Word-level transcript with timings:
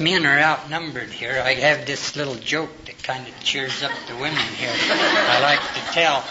men 0.00 0.26
are 0.26 0.38
outnumbered 0.38 1.10
here, 1.10 1.42
I 1.44 1.54
have 1.54 1.86
this 1.86 2.16
little 2.16 2.34
joke 2.34 2.84
that 2.86 3.02
kind 3.02 3.26
of 3.26 3.40
cheers 3.42 3.82
up 3.82 3.92
the 4.08 4.14
women 4.14 4.36
here. 4.56 4.72
I 4.72 5.40
like 5.40 5.60
to 5.60 5.92
tell. 5.92 6.24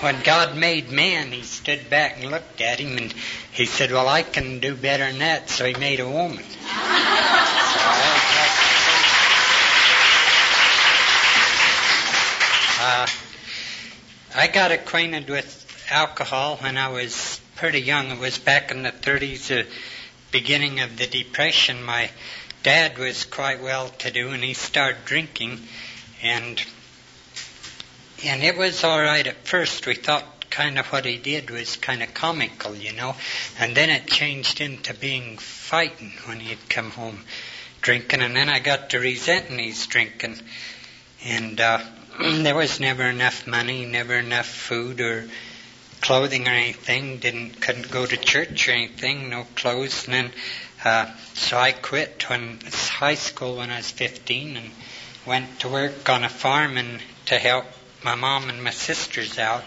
When 0.00 0.20
God 0.22 0.56
made 0.56 0.90
man, 0.90 1.30
he 1.30 1.42
stood 1.42 1.88
back 1.88 2.20
and 2.20 2.30
looked 2.30 2.60
at 2.60 2.80
him 2.80 2.98
and 2.98 3.14
he 3.52 3.66
said, 3.66 3.92
Well, 3.92 4.08
I 4.08 4.22
can 4.22 4.58
do 4.58 4.74
better 4.74 5.06
than 5.06 5.20
that, 5.20 5.48
so 5.48 5.64
he 5.64 5.74
made 5.74 6.00
a 6.00 6.08
woman. 6.08 6.44
Uh, 12.84 13.06
I 14.34 14.48
got 14.48 14.72
acquainted 14.72 15.28
with 15.30 15.86
alcohol 15.88 16.56
when 16.56 16.76
I 16.76 16.88
was 16.88 17.40
pretty 17.54 17.80
young. 17.80 18.10
It 18.10 18.18
was 18.18 18.38
back 18.38 18.72
in 18.72 18.82
the 18.82 18.90
30s, 18.90 19.46
the 19.46 19.66
beginning 20.32 20.80
of 20.80 20.96
the 20.96 21.06
Depression. 21.06 21.82
My 21.84 22.10
dad 22.62 22.98
was 22.98 23.24
quite 23.24 23.62
well 23.62 23.88
to 23.88 24.10
do 24.10 24.30
and 24.30 24.42
he 24.42 24.54
started 24.54 25.04
drinking 25.04 25.60
and 26.22 26.62
and 28.24 28.42
it 28.42 28.56
was 28.56 28.84
all 28.84 29.00
right 29.00 29.26
at 29.26 29.46
first. 29.46 29.84
We 29.86 29.94
thought 29.94 30.48
kind 30.48 30.78
of 30.78 30.86
what 30.86 31.04
he 31.04 31.16
did 31.16 31.50
was 31.50 31.76
kind 31.76 32.02
of 32.02 32.14
comical, 32.14 32.74
you 32.76 32.92
know, 32.92 33.16
and 33.58 33.76
then 33.76 33.90
it 33.90 34.06
changed 34.06 34.60
into 34.60 34.94
being 34.94 35.38
fighting 35.38 36.12
when 36.26 36.38
he'd 36.38 36.68
come 36.68 36.90
home 36.90 37.18
drinking, 37.80 38.20
and 38.22 38.36
then 38.36 38.48
I 38.48 38.60
got 38.60 38.90
to 38.90 39.00
resenting 39.00 39.58
his 39.58 39.86
drinking, 39.86 40.38
and 41.24 41.60
uh, 41.60 41.80
there 42.20 42.54
was 42.54 42.78
never 42.78 43.02
enough 43.02 43.46
money, 43.46 43.84
never 43.86 44.14
enough 44.14 44.46
food 44.46 45.00
or 45.00 45.28
clothing 46.00 46.46
or 46.46 46.52
anything. 46.52 47.18
Didn't 47.18 47.60
couldn't 47.60 47.90
go 47.90 48.06
to 48.06 48.16
church 48.16 48.68
or 48.68 48.72
anything, 48.72 49.30
no 49.30 49.46
clothes. 49.56 50.04
And 50.04 50.14
then 50.14 50.30
uh, 50.84 51.06
so 51.34 51.58
I 51.58 51.72
quit 51.72 52.24
when 52.28 52.58
high 52.88 53.14
school 53.14 53.56
when 53.56 53.70
I 53.70 53.78
was 53.78 53.90
15 53.90 54.56
and 54.56 54.70
went 55.26 55.60
to 55.60 55.68
work 55.68 56.08
on 56.08 56.24
a 56.24 56.28
farm 56.28 56.76
and 56.76 57.00
to 57.26 57.38
help 57.38 57.66
my 58.04 58.14
mom 58.14 58.48
and 58.48 58.62
my 58.62 58.70
sisters 58.70 59.38
out. 59.38 59.64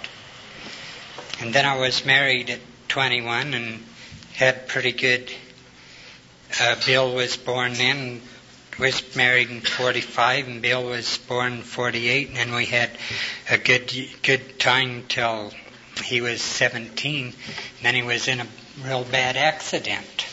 And 1.39 1.53
then 1.53 1.65
I 1.65 1.77
was 1.77 2.05
married 2.05 2.49
at 2.49 2.59
21 2.89 3.53
and 3.53 3.83
had 4.33 4.67
pretty 4.67 4.91
good. 4.91 5.31
Uh, 6.59 6.75
Bill 6.85 7.13
was 7.13 7.37
born 7.37 7.73
then, 7.73 8.21
was 8.77 9.15
married 9.15 9.49
in 9.49 9.61
45, 9.61 10.47
and 10.47 10.61
Bill 10.61 10.83
was 10.83 11.17
born 11.17 11.53
in 11.53 11.61
48, 11.61 12.29
and 12.29 12.37
then 12.37 12.53
we 12.53 12.65
had 12.65 12.89
a 13.49 13.57
good 13.57 13.91
good 14.21 14.59
time 14.59 15.05
till 15.07 15.51
he 16.03 16.21
was 16.21 16.41
17. 16.41 17.25
And 17.25 17.35
then 17.81 17.95
he 17.95 18.03
was 18.03 18.27
in 18.27 18.41
a 18.41 18.47
real 18.83 19.03
bad 19.03 19.37
accident, 19.37 20.25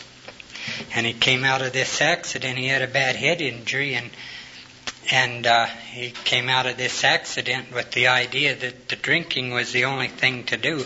and 0.93 1.05
he 1.05 1.13
came 1.13 1.43
out 1.43 1.61
of 1.61 1.73
this 1.73 2.01
accident. 2.01 2.57
He 2.57 2.67
had 2.67 2.81
a 2.81 2.87
bad 2.87 3.15
head 3.15 3.41
injury, 3.41 3.95
and 3.95 4.09
and 5.11 5.45
uh, 5.45 5.65
he 5.65 6.11
came 6.11 6.47
out 6.47 6.65
of 6.65 6.77
this 6.77 7.03
accident 7.03 7.73
with 7.73 7.91
the 7.91 8.07
idea 8.07 8.55
that 8.55 8.87
the 8.87 8.95
drinking 8.95 9.51
was 9.51 9.71
the 9.71 9.85
only 9.85 10.07
thing 10.07 10.45
to 10.45 10.57
do. 10.57 10.85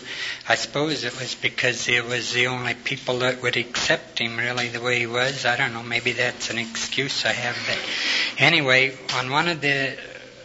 I 0.50 0.56
suppose 0.56 1.04
it 1.04 1.20
was 1.20 1.36
because 1.36 1.88
it 1.88 2.04
was 2.06 2.34
the 2.34 2.48
only 2.48 2.74
people 2.74 3.20
that 3.20 3.42
would 3.42 3.58
accept 3.58 4.20
him 4.20 4.38
really 4.38 4.70
the 4.70 4.82
way 4.82 5.00
he 5.00 5.08
was. 5.08 5.46
I 5.46 5.56
don't 5.56 5.74
know, 5.74 5.84
maybe 5.84 6.14
that's 6.14 6.50
an 6.50 6.58
excuse 6.58 7.26
I 7.26 7.34
have. 7.34 7.58
But 7.68 8.44
anyway, 8.44 8.96
on 9.16 9.30
one 9.30 9.48
of 9.48 9.62
the 9.62 9.96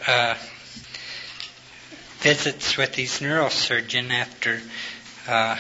uh, 0.06 0.34
visits 2.20 2.76
with 2.76 2.94
his 2.94 3.20
neurosurgeon 3.20 4.10
after 4.10 4.60
uh, 5.26 5.56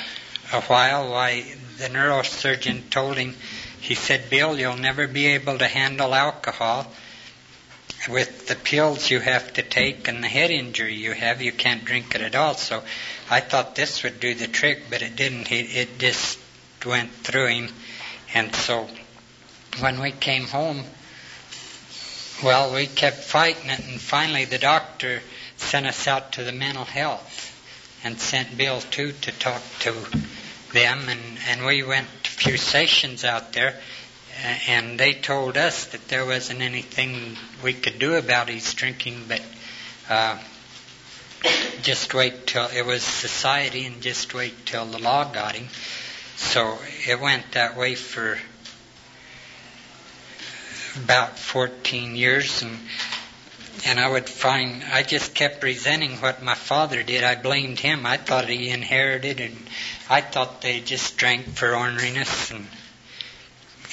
a 0.52 0.60
while, 0.62 1.10
why 1.10 1.44
the 1.82 1.88
neurosurgeon 1.88 2.88
told 2.90 3.16
him, 3.16 3.34
he 3.80 3.94
said, 3.94 4.30
Bill, 4.30 4.58
you'll 4.58 4.76
never 4.76 5.08
be 5.08 5.26
able 5.26 5.58
to 5.58 5.66
handle 5.66 6.14
alcohol 6.14 6.86
with 8.08 8.46
the 8.46 8.54
pills 8.54 9.10
you 9.10 9.20
have 9.20 9.52
to 9.54 9.62
take 9.62 10.08
and 10.08 10.22
the 10.22 10.28
head 10.28 10.50
injury 10.50 10.94
you 10.94 11.12
have, 11.12 11.42
you 11.42 11.52
can't 11.52 11.84
drink 11.84 12.14
it 12.14 12.20
at 12.20 12.34
all. 12.34 12.54
So 12.54 12.82
I 13.28 13.40
thought 13.40 13.74
this 13.74 14.02
would 14.02 14.20
do 14.20 14.34
the 14.34 14.46
trick, 14.46 14.84
but 14.90 15.02
it 15.02 15.16
didn't. 15.16 15.50
It, 15.50 15.74
it 15.74 15.98
just 15.98 16.38
went 16.86 17.12
through 17.12 17.48
him. 17.48 17.68
And 18.34 18.54
so 18.54 18.88
when 19.80 20.00
we 20.00 20.12
came 20.12 20.44
home, 20.44 20.84
well, 22.42 22.74
we 22.74 22.86
kept 22.86 23.18
fighting 23.18 23.70
it, 23.70 23.80
and 23.80 24.00
finally 24.00 24.44
the 24.44 24.58
doctor 24.58 25.20
sent 25.56 25.86
us 25.86 26.08
out 26.08 26.32
to 26.32 26.44
the 26.44 26.52
mental 26.52 26.84
health 26.84 27.48
and 28.04 28.20
sent 28.20 28.56
Bill 28.56 28.80
too 28.80 29.12
to 29.22 29.32
talk 29.32 29.62
to 29.80 29.94
them, 30.72 31.08
and, 31.08 31.20
and 31.48 31.64
we 31.64 31.82
went 31.82 32.08
a 32.24 32.28
few 32.28 32.56
sessions 32.56 33.24
out 33.24 33.52
there 33.52 33.76
and 34.66 34.98
they 34.98 35.12
told 35.12 35.56
us 35.56 35.86
that 35.86 36.08
there 36.08 36.24
wasn't 36.24 36.62
anything 36.62 37.36
we 37.62 37.72
could 37.72 37.98
do 37.98 38.14
about 38.14 38.48
his 38.48 38.74
drinking, 38.74 39.24
but 39.28 39.42
uh, 40.08 40.38
just 41.82 42.14
wait 42.14 42.46
till 42.46 42.66
it 42.66 42.84
was 42.84 43.02
society, 43.02 43.84
and 43.84 44.02
just 44.02 44.34
wait 44.34 44.66
till 44.66 44.86
the 44.86 44.98
law 44.98 45.24
got 45.24 45.54
him. 45.54 45.68
So 46.36 46.78
it 47.06 47.20
went 47.20 47.52
that 47.52 47.76
way 47.76 47.94
for 47.94 48.38
about 50.96 51.38
14 51.38 52.16
years, 52.16 52.62
and 52.62 52.78
and 53.84 53.98
I 53.98 54.08
would 54.08 54.28
find 54.28 54.84
I 54.84 55.02
just 55.02 55.34
kept 55.34 55.62
resenting 55.62 56.16
what 56.18 56.42
my 56.42 56.54
father 56.54 57.02
did. 57.02 57.24
I 57.24 57.34
blamed 57.34 57.80
him. 57.80 58.06
I 58.06 58.16
thought 58.16 58.48
he 58.48 58.70
inherited, 58.70 59.40
and 59.40 59.56
I 60.08 60.20
thought 60.20 60.62
they 60.62 60.80
just 60.80 61.16
drank 61.16 61.56
for 61.56 61.68
orneriness 61.70 62.50
and 62.52 62.66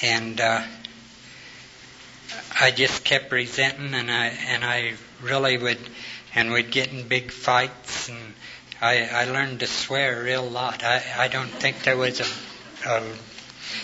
and 0.02 0.40
uh, 0.40 0.62
I 2.60 2.72
just 2.72 3.04
kept 3.04 3.32
resenting, 3.32 3.94
and 3.94 4.12
I 4.12 4.28
and 4.28 4.64
I 4.64 4.94
really 5.22 5.58
would, 5.58 5.80
and 6.36 6.52
we'd 6.52 6.72
get 6.72 6.92
in 6.92 7.08
big 7.08 7.32
fights, 7.32 8.10
and 8.10 8.34
I 8.82 9.06
I 9.06 9.26
learned 9.26 9.62
to 9.62 9.68
swear 9.68 10.22
a 10.22 10.24
real 10.24 10.44
lot. 10.48 10.84
I 10.84 11.04
I 11.18 11.28
don't 11.28 11.50
think 11.50 11.84
there 11.84 11.98
was 11.98 12.20
a, 12.20 12.90
a 12.90 13.04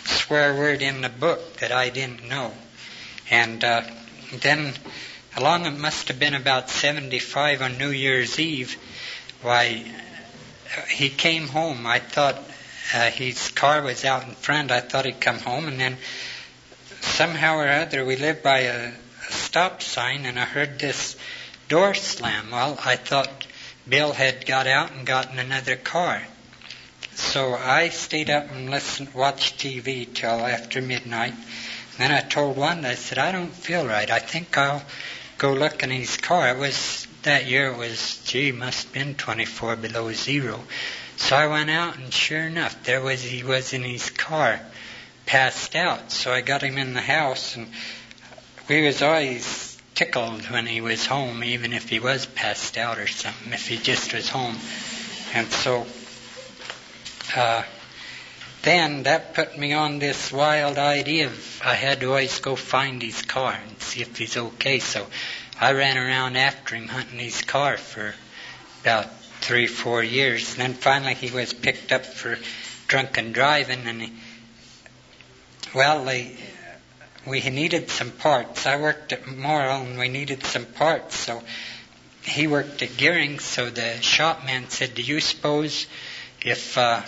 swear 0.05 0.53
word 0.53 0.81
in 0.81 1.01
the 1.01 1.09
book 1.09 1.57
that 1.57 1.72
I 1.72 1.89
didn't 1.89 2.27
know, 2.27 2.53
and 3.29 3.63
uh, 3.63 3.81
then 4.41 4.73
along 5.35 5.66
it 5.66 5.78
must 5.78 6.07
have 6.07 6.19
been 6.19 6.34
about 6.34 6.69
75 6.69 7.62
on 7.62 7.78
New 7.78 7.90
Year's 7.90 8.40
Eve. 8.40 8.78
Why, 9.41 9.84
he 10.90 11.09
came 11.09 11.47
home. 11.47 11.85
I 11.85 12.00
thought 12.00 12.35
uh, 12.94 13.09
his 13.09 13.50
car 13.51 13.81
was 13.81 14.06
out 14.06 14.23
in 14.23 14.35
front. 14.35 14.72
I 14.72 14.79
thought 14.79 15.06
he'd 15.06 15.19
come 15.19 15.40
home, 15.40 15.68
and 15.68 15.79
then 15.79 15.97
somehow 17.01 17.57
or 17.57 17.68
other 17.68 18.06
we 18.06 18.16
lived 18.16 18.44
by 18.44 18.59
a, 18.59 18.88
a 18.90 19.31
stop 19.31 19.81
sign, 19.81 20.25
and 20.25 20.40
I 20.40 20.46
heard 20.46 20.79
this 20.79 21.16
door 21.67 21.94
slam. 21.94 22.52
Well, 22.52 22.79
I 22.84 22.96
thought 22.96 23.46
Bill 23.88 24.13
had 24.13 24.46
got 24.46 24.67
out 24.67 24.91
and 24.91 25.06
gotten 25.06 25.38
another 25.38 25.75
car. 25.75 26.22
So 27.13 27.56
I 27.56 27.90
stayed 27.90 28.29
up 28.29 28.52
and 28.52 28.69
listened, 28.69 29.13
watched 29.13 29.59
TV 29.59 30.12
till 30.13 30.46
after 30.46 30.81
midnight. 30.81 31.34
Then 31.97 32.12
I 32.12 32.22
told 32.22 32.57
one, 32.57 32.84
I 32.84 32.96
said, 32.96 33.17
I 33.17 33.31
don't 33.31 33.53
feel 33.53 33.85
right. 33.85 34.09
I 34.09 34.19
think 34.19 34.57
I'll 34.57 34.84
go 35.38 35.53
look 35.53 35.84
in 35.84 35.90
his 35.90 36.18
car. 36.18 36.50
It 36.50 36.57
was 36.57 37.07
that 37.23 37.46
year. 37.46 37.72
It 37.72 37.78
was, 37.78 38.22
gee, 38.25 38.51
must 38.51 38.85
have 38.85 38.94
been 38.94 39.16
24 39.16 39.75
below 39.75 40.12
zero. 40.13 40.59
So 41.18 41.35
I 41.35 41.47
went 41.47 41.69
out, 41.69 41.97
and 41.97 42.13
sure 42.13 42.41
enough, 42.41 42.84
there 42.84 43.01
was 43.01 43.22
he 43.23 43.44
was 43.44 43.73
in 43.73 43.84
his 43.84 44.09
car, 44.09 44.59
passed 45.25 45.75
out. 45.75 46.12
So 46.12 46.31
I 46.31 46.41
got 46.41 46.62
him 46.62 46.78
in 46.78 46.94
the 46.94 47.01
house, 47.01 47.56
and 47.56 47.68
we 48.68 48.85
was 48.85 49.01
always 49.01 49.78
tickled 49.96 50.50
when 50.50 50.68
he 50.68 50.81
was 50.81 51.06
home, 51.06 51.44
even 51.44 51.72
if 51.73 51.90
he 51.90 52.00
was 52.00 52.25
passed 52.25 52.78
out 52.78 53.00
or 53.00 53.07
something, 53.07 53.53
if 53.53 53.67
he 53.67 53.78
just 53.78 54.13
was 54.13 54.28
home. 54.28 54.57
And 55.34 55.47
so 55.47 55.85
uh, 57.35 57.63
then 58.66 59.03
that 59.03 59.36
put 59.36 59.58
me 59.58 59.74
on 59.74 60.00
this 60.00 60.31
wild 60.31 60.78
idea 60.78 61.28
of 61.28 61.62
I 61.64 61.76
had 61.76 62.02
to 62.02 62.08
always 62.08 62.40
go 62.40 62.56
find 62.56 63.02
his 63.02 63.22
car 63.22 63.53
and 63.53 63.79
see 63.79 64.02
if 64.02 64.17
he's 64.17 64.35
okay. 64.35 64.79
So 64.79 65.06
I 65.62 65.72
ran 65.72 65.97
around 65.97 66.35
after 66.35 66.76
him 66.76 66.88
hunting 66.88 67.20
his 67.20 67.44
car 67.44 67.78
for 67.78 68.14
about 68.82 69.08
three, 69.40 69.67
four 69.67 70.03
years. 70.03 70.53
And 70.53 70.62
then 70.62 70.73
finally 70.73 71.14
he 71.14 71.29
was 71.29 71.53
picked 71.53 71.91
up 71.91 72.06
for 72.06 72.38
drunken 72.88 73.32
driving, 73.32 73.85
and 73.85 74.02
he, 74.02 74.14
well, 75.73 76.03
they, 76.03 76.35
we 77.26 77.41
needed 77.41 77.90
some 77.90 78.11
parts. 78.11 78.66
I 78.66 78.78
worked 78.78 79.14
at 79.14 79.28
Morrill, 79.28 79.82
and 79.82 80.00
we 80.00 80.09
needed 80.09 80.44
some 80.44 80.66
parts, 80.66 81.16
so 81.16 81.44
he 82.23 82.47
worked 82.47 82.82
at 82.82 82.97
Gering. 82.97 83.40
So 83.40 83.70
the 83.70 84.02
shopman 84.02 84.70
said, 84.70 84.96
"Do 84.96 85.03
you 85.03 85.20
suppose 85.20 85.85
if 86.41 86.78
uh, 86.78 87.02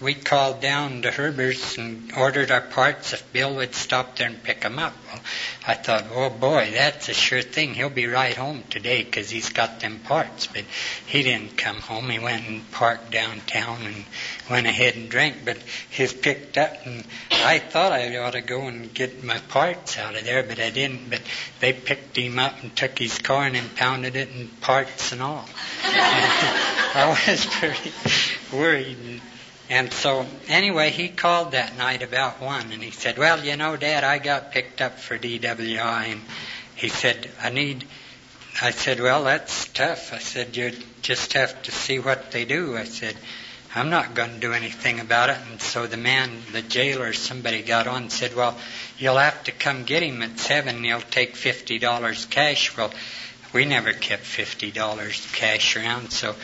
we 0.00 0.14
called 0.14 0.60
down 0.60 1.02
to 1.02 1.10
Herbert's 1.10 1.78
and 1.78 2.12
ordered 2.16 2.50
our 2.50 2.60
parts 2.60 3.12
if 3.12 3.32
Bill 3.32 3.54
would 3.56 3.74
stop 3.76 4.16
there 4.16 4.26
and 4.26 4.42
pick 4.42 4.62
them 4.62 4.78
up. 4.78 4.92
Well, 5.06 5.20
I 5.68 5.74
thought, 5.74 6.06
oh 6.12 6.30
boy, 6.30 6.70
that's 6.72 7.08
a 7.08 7.14
sure 7.14 7.42
thing. 7.42 7.74
He'll 7.74 7.90
be 7.90 8.08
right 8.08 8.36
home 8.36 8.64
today 8.70 9.04
because 9.04 9.30
he's 9.30 9.50
got 9.50 9.78
them 9.80 10.00
parts. 10.00 10.48
But 10.48 10.64
he 11.06 11.22
didn't 11.22 11.56
come 11.56 11.76
home. 11.76 12.10
He 12.10 12.18
went 12.18 12.48
and 12.48 12.68
parked 12.72 13.12
downtown 13.12 13.82
and 13.82 14.04
went 14.50 14.66
ahead 14.66 14.96
and 14.96 15.08
drank. 15.08 15.44
But 15.44 15.58
he's 15.90 16.12
picked 16.12 16.58
up, 16.58 16.86
and 16.86 17.04
I 17.30 17.60
thought 17.60 17.92
I 17.92 18.16
ought 18.16 18.32
to 18.32 18.40
go 18.40 18.66
and 18.66 18.92
get 18.92 19.22
my 19.22 19.38
parts 19.38 19.96
out 19.96 20.16
of 20.16 20.24
there, 20.24 20.42
but 20.42 20.58
I 20.58 20.70
didn't. 20.70 21.08
But 21.08 21.22
they 21.60 21.72
picked 21.72 22.18
him 22.18 22.40
up 22.40 22.60
and 22.62 22.74
took 22.74 22.98
his 22.98 23.18
car 23.18 23.44
and 23.44 23.56
impounded 23.56 24.16
it 24.16 24.28
and 24.30 24.60
parts 24.60 25.12
and 25.12 25.22
all. 25.22 25.48
I 25.84 27.16
was 27.28 27.46
pretty 27.46 27.92
worried. 28.52 28.98
And 28.98 29.20
so, 29.92 30.26
anyway, 30.48 30.90
he 30.90 31.08
called 31.08 31.52
that 31.52 31.76
night 31.76 32.02
about 32.02 32.40
one, 32.40 32.70
and 32.72 32.82
he 32.82 32.90
said, 32.90 33.18
"Well, 33.18 33.44
you 33.44 33.56
know, 33.56 33.76
Dad, 33.76 34.04
I 34.04 34.18
got 34.18 34.52
picked 34.52 34.80
up 34.80 34.98
for 35.00 35.18
DWI." 35.18 36.12
And 36.12 36.22
he 36.76 36.88
said, 36.88 37.30
"I 37.42 37.50
need." 37.50 37.84
I 38.60 38.70
said, 38.70 39.00
"Well, 39.00 39.24
that's 39.24 39.66
tough." 39.68 40.12
I 40.12 40.18
said, 40.18 40.56
"You 40.56 40.72
just 41.02 41.32
have 41.32 41.62
to 41.62 41.72
see 41.72 41.98
what 41.98 42.30
they 42.30 42.44
do." 42.44 42.76
I 42.76 42.84
said, 42.84 43.16
"I'm 43.74 43.90
not 43.90 44.14
going 44.14 44.34
to 44.34 44.38
do 44.38 44.52
anything 44.52 45.00
about 45.00 45.30
it." 45.30 45.38
And 45.50 45.60
so 45.60 45.86
the 45.86 45.96
man, 45.96 46.42
the 46.52 46.62
jailer, 46.62 47.12
somebody 47.12 47.62
got 47.62 47.86
on 47.86 48.02
and 48.02 48.12
said, 48.12 48.36
"Well, 48.36 48.56
you'll 48.98 49.18
have 49.18 49.42
to 49.44 49.52
come 49.52 49.84
get 49.84 50.02
him 50.02 50.22
at 50.22 50.38
seven. 50.38 50.76
And 50.76 50.84
he'll 50.84 51.00
take 51.00 51.36
fifty 51.36 51.78
dollars 51.78 52.26
cash." 52.26 52.76
Well, 52.76 52.92
we 53.52 53.64
never 53.64 53.92
kept 53.92 54.24
fifty 54.24 54.70
dollars 54.70 55.26
cash 55.32 55.76
around, 55.76 56.12
so 56.12 56.36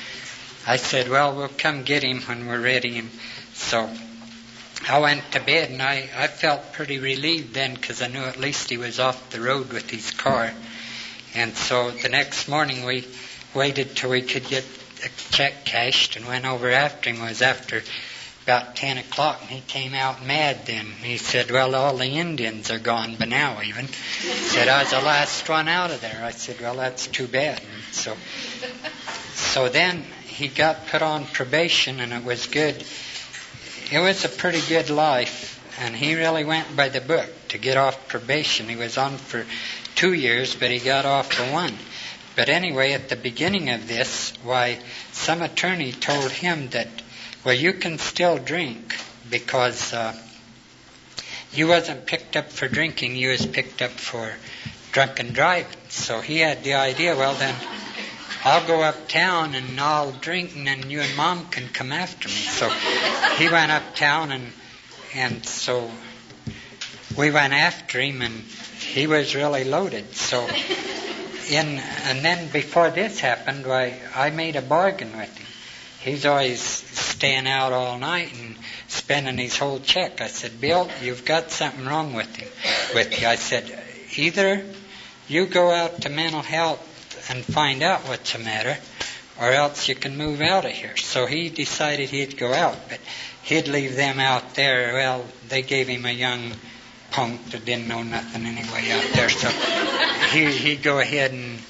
I 0.67 0.77
said, 0.77 1.09
Well, 1.09 1.35
we'll 1.35 1.49
come 1.49 1.83
get 1.83 2.03
him 2.03 2.21
when 2.23 2.47
we're 2.47 2.61
ready. 2.61 2.99
And 2.99 3.11
so 3.55 3.89
I 4.89 4.99
went 4.99 5.33
to 5.33 5.41
bed 5.41 5.71
and 5.71 5.83
I, 5.83 6.09
I 6.17 6.27
felt 6.27 6.73
pretty 6.73 6.99
relieved 6.99 7.55
then 7.55 7.75
because 7.75 8.03
I 8.03 8.09
knew 8.09 8.23
at 8.23 8.39
least 8.39 8.71
he 8.71 8.77
was 8.77 8.99
off 8.99 9.31
the 9.31 9.41
road 9.41 9.73
with 9.73 9.91
his 9.91 10.11
car. 10.11 10.53
And 11.35 11.55
so 11.55 11.91
the 11.91 12.09
next 12.09 12.49
morning 12.49 12.85
we 12.85 13.07
waited 13.55 13.97
till 13.97 14.11
we 14.11 14.23
could 14.23 14.47
get 14.47 14.65
a 15.05 15.09
check 15.33 15.65
cashed 15.65 16.17
and 16.17 16.27
went 16.27 16.45
over 16.45 16.71
after 16.71 17.11
him. 17.11 17.23
It 17.23 17.29
was 17.29 17.43
after 17.43 17.83
about 18.45 18.75
10 18.75 18.99
o'clock 18.99 19.39
and 19.43 19.51
he 19.51 19.61
came 19.61 19.95
out 19.95 20.25
mad 20.25 20.67
then. 20.67 20.87
He 20.87 21.19
said, 21.19 21.51
Well, 21.51 21.75
all 21.75 21.97
the 21.97 22.19
Indians 22.19 22.71
are 22.71 22.79
gone 22.79 23.17
by 23.17 23.27
now, 23.27 23.61
even. 23.63 23.87
He 23.87 24.29
said, 24.29 24.69
I 24.69 24.83
was 24.83 24.91
the 24.91 25.01
last 25.01 25.49
one 25.49 25.69
out 25.69 25.91
of 25.91 26.01
there. 26.01 26.21
I 26.25 26.33
said, 26.33 26.61
Well, 26.61 26.77
that's 26.77 27.07
too 27.07 27.29
bad. 27.29 27.61
And 27.61 27.95
so, 27.95 28.17
so 29.35 29.69
then 29.69 30.05
he 30.41 30.49
got 30.49 30.87
put 30.87 31.03
on 31.03 31.27
probation 31.27 32.01
and 32.01 32.15
it 32.15 32.25
was 32.25 32.47
good. 32.47 32.83
It 33.93 33.99
was 33.99 34.25
a 34.25 34.29
pretty 34.31 34.63
good 34.69 34.89
life, 34.89 35.61
and 35.79 35.95
he 35.95 36.15
really 36.15 36.45
went 36.45 36.75
by 36.75 36.89
the 36.89 37.03
book 37.03 37.29
to 37.49 37.59
get 37.59 37.77
off 37.77 38.09
probation. 38.09 38.67
He 38.67 38.77
was 38.77 38.97
on 38.97 39.19
for 39.19 39.45
two 39.97 40.15
years, 40.15 40.55
but 40.55 40.71
he 40.71 40.79
got 40.79 41.05
off 41.05 41.31
for 41.31 41.53
one. 41.53 41.75
But 42.37 42.49
anyway, 42.49 42.93
at 42.93 43.11
the 43.11 43.17
beginning 43.17 43.69
of 43.69 43.87
this, 43.87 44.33
why, 44.43 44.79
some 45.13 45.43
attorney 45.43 45.93
told 45.93 46.31
him 46.31 46.71
that, 46.71 46.89
well, 47.45 47.55
you 47.55 47.75
can 47.75 47.99
still 47.99 48.39
drink 48.39 48.97
because 49.29 49.93
uh, 49.93 50.17
you 51.53 51.69
wasn't 51.69 52.07
picked 52.07 52.35
up 52.35 52.51
for 52.51 52.67
drinking, 52.67 53.15
you 53.15 53.29
was 53.29 53.45
picked 53.45 53.83
up 53.83 53.91
for 53.91 54.33
drunken 54.93 55.35
driving. 55.35 55.77
So 55.91 56.23
he 56.23 56.39
had 56.39 56.65
the 56.65 56.75
idea, 56.75 57.15
well, 57.15 57.35
then 57.35 57.55
I'll 58.43 58.67
go 58.67 58.83
uptown 58.83 59.55
and 59.55 59.79
I'll 59.79 60.13
drink, 60.13 60.57
and 60.57 60.67
then 60.67 60.89
you 60.89 61.01
and 61.01 61.17
Mom 61.17 61.47
can 61.49 61.69
come 61.69 61.93
after 61.93 62.29
me. 62.29 62.35
So 62.35 62.71
he 63.37 63.49
went 63.51 63.71
uptown, 63.71 64.33
and 64.33 64.53
and 65.15 65.45
so 65.45 65.91
we 67.19 67.31
went 67.31 67.53
after 67.53 68.01
him, 68.01 68.23
and 68.23 68.35
he 68.81 69.07
was 69.07 69.35
really 69.35 69.65
loaded. 69.65 70.15
So 70.15 70.47
in 71.51 71.79
and 71.79 72.25
then 72.25 72.51
before 72.51 72.91
this 72.91 73.21
happened, 73.21 73.67
I 73.67 74.01
I 74.15 74.31
made 74.31 74.57
a 74.57 74.63
bargain 74.63 75.17
with 75.17 75.37
him. 75.37 75.47
He's 76.01 76.25
always 76.25 76.63
staying 76.63 77.47
out 77.47 77.75
all 77.75 77.99
night 77.99 78.33
and 78.33 78.57
spending 78.89 79.37
his 79.37 79.59
whole 79.59 79.81
check. 79.81 80.23
I 80.23 80.29
said, 80.29 80.59
Bill, 80.59 80.89
you've 81.03 81.27
got 81.27 81.51
something 81.51 81.85
wrong 81.85 82.15
with 82.15 82.35
him. 82.37 82.49
With 82.95 83.21
you, 83.21 83.29
I 83.29 83.35
said, 83.35 83.71
either 84.17 84.65
you 85.29 85.45
go 85.45 85.71
out 85.71 86.01
to 86.03 86.09
mental 86.09 86.41
health 86.41 86.90
and 87.31 87.45
find 87.45 87.83
out 87.83 88.01
what's 88.09 88.33
the 88.33 88.41
matter, 88.41 88.77
or 89.41 89.53
else 89.53 89.89
you 89.89 89.95
can 89.95 90.17
move 90.17 90.41
out 90.41 90.65
of 90.65 90.73
here. 90.73 90.97
So 90.97 91.27
he 91.27 91.49
decided 91.49 92.11
he'd 92.11 92.37
go 92.37 92.53
out, 92.53 92.77
but 92.89 92.99
he'd 93.45 93.69
leave 93.69 93.97
them 93.97 94.19
out 94.19 94.55
there. 94.55 94.93
Well, 94.95 95.25
they 95.49 95.63
gave 95.63 95.89
him 95.89 96.05
a 96.05 96.11
young 96.11 96.53
punk 97.13 97.51
that 97.53 97.65
didn't 97.65 97.89
know 97.89 98.03
nothing 98.03 98.45
anyway 98.45 98.91
out 98.91 99.15
there, 99.15 99.29
so 99.29 99.49
he, 100.33 100.53
he'd 100.53 100.83
go 100.83 100.99
ahead 100.99 101.33
and 101.33 101.61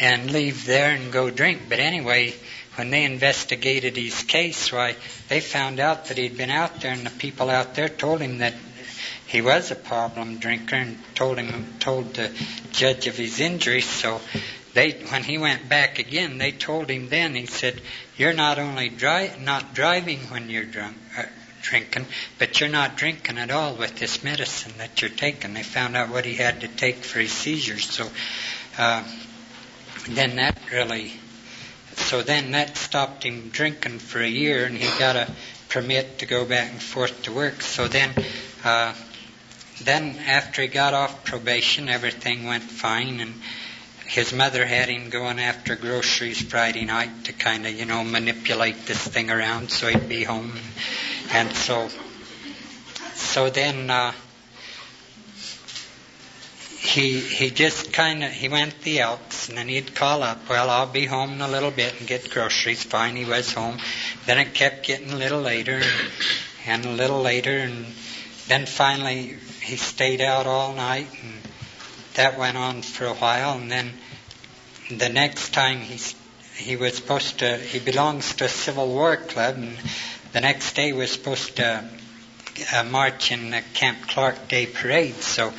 and 0.00 0.32
leave 0.32 0.66
there 0.66 0.90
and 0.90 1.12
go 1.12 1.30
drink. 1.30 1.62
But 1.68 1.78
anyway, 1.78 2.34
when 2.74 2.90
they 2.90 3.04
investigated 3.04 3.96
his 3.96 4.24
case, 4.24 4.72
why 4.72 4.96
they 5.28 5.40
found 5.40 5.78
out 5.78 6.06
that 6.06 6.18
he'd 6.18 6.36
been 6.36 6.50
out 6.50 6.80
there, 6.80 6.92
and 6.92 7.06
the 7.06 7.10
people 7.10 7.48
out 7.48 7.76
there 7.76 7.88
told 7.88 8.20
him 8.20 8.38
that 8.38 8.54
he 9.26 9.40
was 9.40 9.70
a 9.70 9.76
problem 9.76 10.38
drinker, 10.38 10.76
and 10.76 10.98
told 11.14 11.38
him 11.38 11.74
told 11.78 12.14
the 12.14 12.32
judge 12.72 13.06
of 13.06 13.16
his 13.16 13.40
injuries. 13.40 13.88
So 13.88 14.20
they, 14.74 14.90
when 15.10 15.22
he 15.22 15.38
went 15.38 15.68
back 15.68 16.00
again, 16.00 16.38
they 16.38 16.50
told 16.50 16.90
him 16.90 17.08
then, 17.08 17.36
he 17.36 17.46
said, 17.46 17.80
you're 18.16 18.32
not 18.32 18.58
only 18.58 18.88
dri- 18.88 19.30
not 19.40 19.72
driving 19.72 20.18
when 20.30 20.50
you're 20.50 20.64
drunk, 20.64 20.96
uh, 21.16 21.22
drinking, 21.62 22.06
but 22.40 22.60
you're 22.60 22.68
not 22.68 22.96
drinking 22.96 23.38
at 23.38 23.52
all 23.52 23.76
with 23.76 23.96
this 23.96 24.24
medicine 24.24 24.72
that 24.78 25.00
you're 25.00 25.10
taking. 25.10 25.54
They 25.54 25.62
found 25.62 25.96
out 25.96 26.10
what 26.10 26.24
he 26.24 26.34
had 26.34 26.60
to 26.62 26.68
take 26.68 26.96
for 26.96 27.20
his 27.20 27.30
seizures. 27.30 27.88
So, 27.88 28.08
uh, 28.76 29.04
then 30.08 30.36
that 30.36 30.58
really, 30.72 31.12
so 31.94 32.22
then 32.22 32.50
that 32.50 32.76
stopped 32.76 33.22
him 33.22 33.50
drinking 33.50 34.00
for 34.00 34.20
a 34.20 34.28
year 34.28 34.66
and 34.66 34.76
he 34.76 34.98
got 34.98 35.14
a 35.14 35.30
permit 35.68 36.18
to 36.18 36.26
go 36.26 36.44
back 36.44 36.70
and 36.72 36.82
forth 36.82 37.22
to 37.22 37.32
work. 37.32 37.62
So 37.62 37.86
then, 37.86 38.10
uh, 38.64 38.92
then 39.82 40.18
after 40.26 40.62
he 40.62 40.68
got 40.68 40.94
off 40.94 41.24
probation, 41.24 41.88
everything 41.88 42.44
went 42.44 42.64
fine 42.64 43.20
and, 43.20 43.34
his 44.06 44.32
mother 44.32 44.64
had 44.64 44.88
him 44.88 45.10
going 45.10 45.38
after 45.38 45.76
groceries 45.76 46.40
Friday 46.40 46.84
night 46.84 47.24
to 47.24 47.32
kind 47.32 47.66
of, 47.66 47.72
you 47.72 47.86
know, 47.86 48.04
manipulate 48.04 48.86
this 48.86 49.06
thing 49.06 49.30
around 49.30 49.70
so 49.70 49.88
he'd 49.88 50.08
be 50.08 50.24
home. 50.24 50.52
And 51.32 51.54
so, 51.54 51.88
so 53.14 53.50
then, 53.50 53.90
uh, 53.90 54.12
he 56.84 57.18
he 57.18 57.50
just 57.50 57.92
kind 57.92 58.22
of 58.22 58.30
he 58.30 58.48
went 58.48 58.82
the 58.82 59.00
Elks 59.00 59.48
and 59.48 59.56
then 59.56 59.68
he'd 59.68 59.94
call 59.94 60.22
up. 60.22 60.48
Well, 60.48 60.68
I'll 60.68 60.86
be 60.86 61.06
home 61.06 61.32
in 61.32 61.40
a 61.40 61.48
little 61.48 61.70
bit 61.70 61.98
and 61.98 62.06
get 62.06 62.30
groceries. 62.30 62.82
Fine, 62.82 63.16
he 63.16 63.24
was 63.24 63.52
home. 63.52 63.78
Then 64.26 64.38
it 64.38 64.54
kept 64.54 64.86
getting 64.86 65.10
a 65.10 65.16
little 65.16 65.40
later 65.40 65.80
and, 65.82 66.10
and 66.66 66.84
a 66.84 66.92
little 66.92 67.22
later, 67.22 67.56
and 67.56 67.86
then 68.48 68.66
finally 68.66 69.36
he 69.62 69.76
stayed 69.76 70.20
out 70.20 70.46
all 70.46 70.74
night, 70.74 71.08
and 71.22 71.32
that 72.14 72.38
went 72.38 72.58
on 72.58 72.82
for 72.82 73.06
a 73.06 73.14
while. 73.14 73.56
And 73.56 73.72
then 73.72 73.94
the 74.90 75.08
next 75.08 75.54
time 75.54 75.78
he 75.78 75.98
he 76.56 76.76
was 76.76 76.96
supposed 76.96 77.38
to 77.40 77.56
he 77.56 77.78
belongs 77.78 78.34
to 78.36 78.44
a 78.44 78.48
Civil 78.48 78.88
War 78.88 79.16
club, 79.16 79.56
and 79.56 79.76
the 80.32 80.40
next 80.40 80.74
day 80.74 80.92
was 80.92 81.10
supposed 81.10 81.56
to 81.56 81.84
uh, 82.72 82.84
march 82.84 83.32
in 83.32 83.50
the 83.50 83.62
Camp 83.74 84.06
Clark 84.08 84.48
Day 84.48 84.66
parade. 84.66 85.16
So 85.16 85.52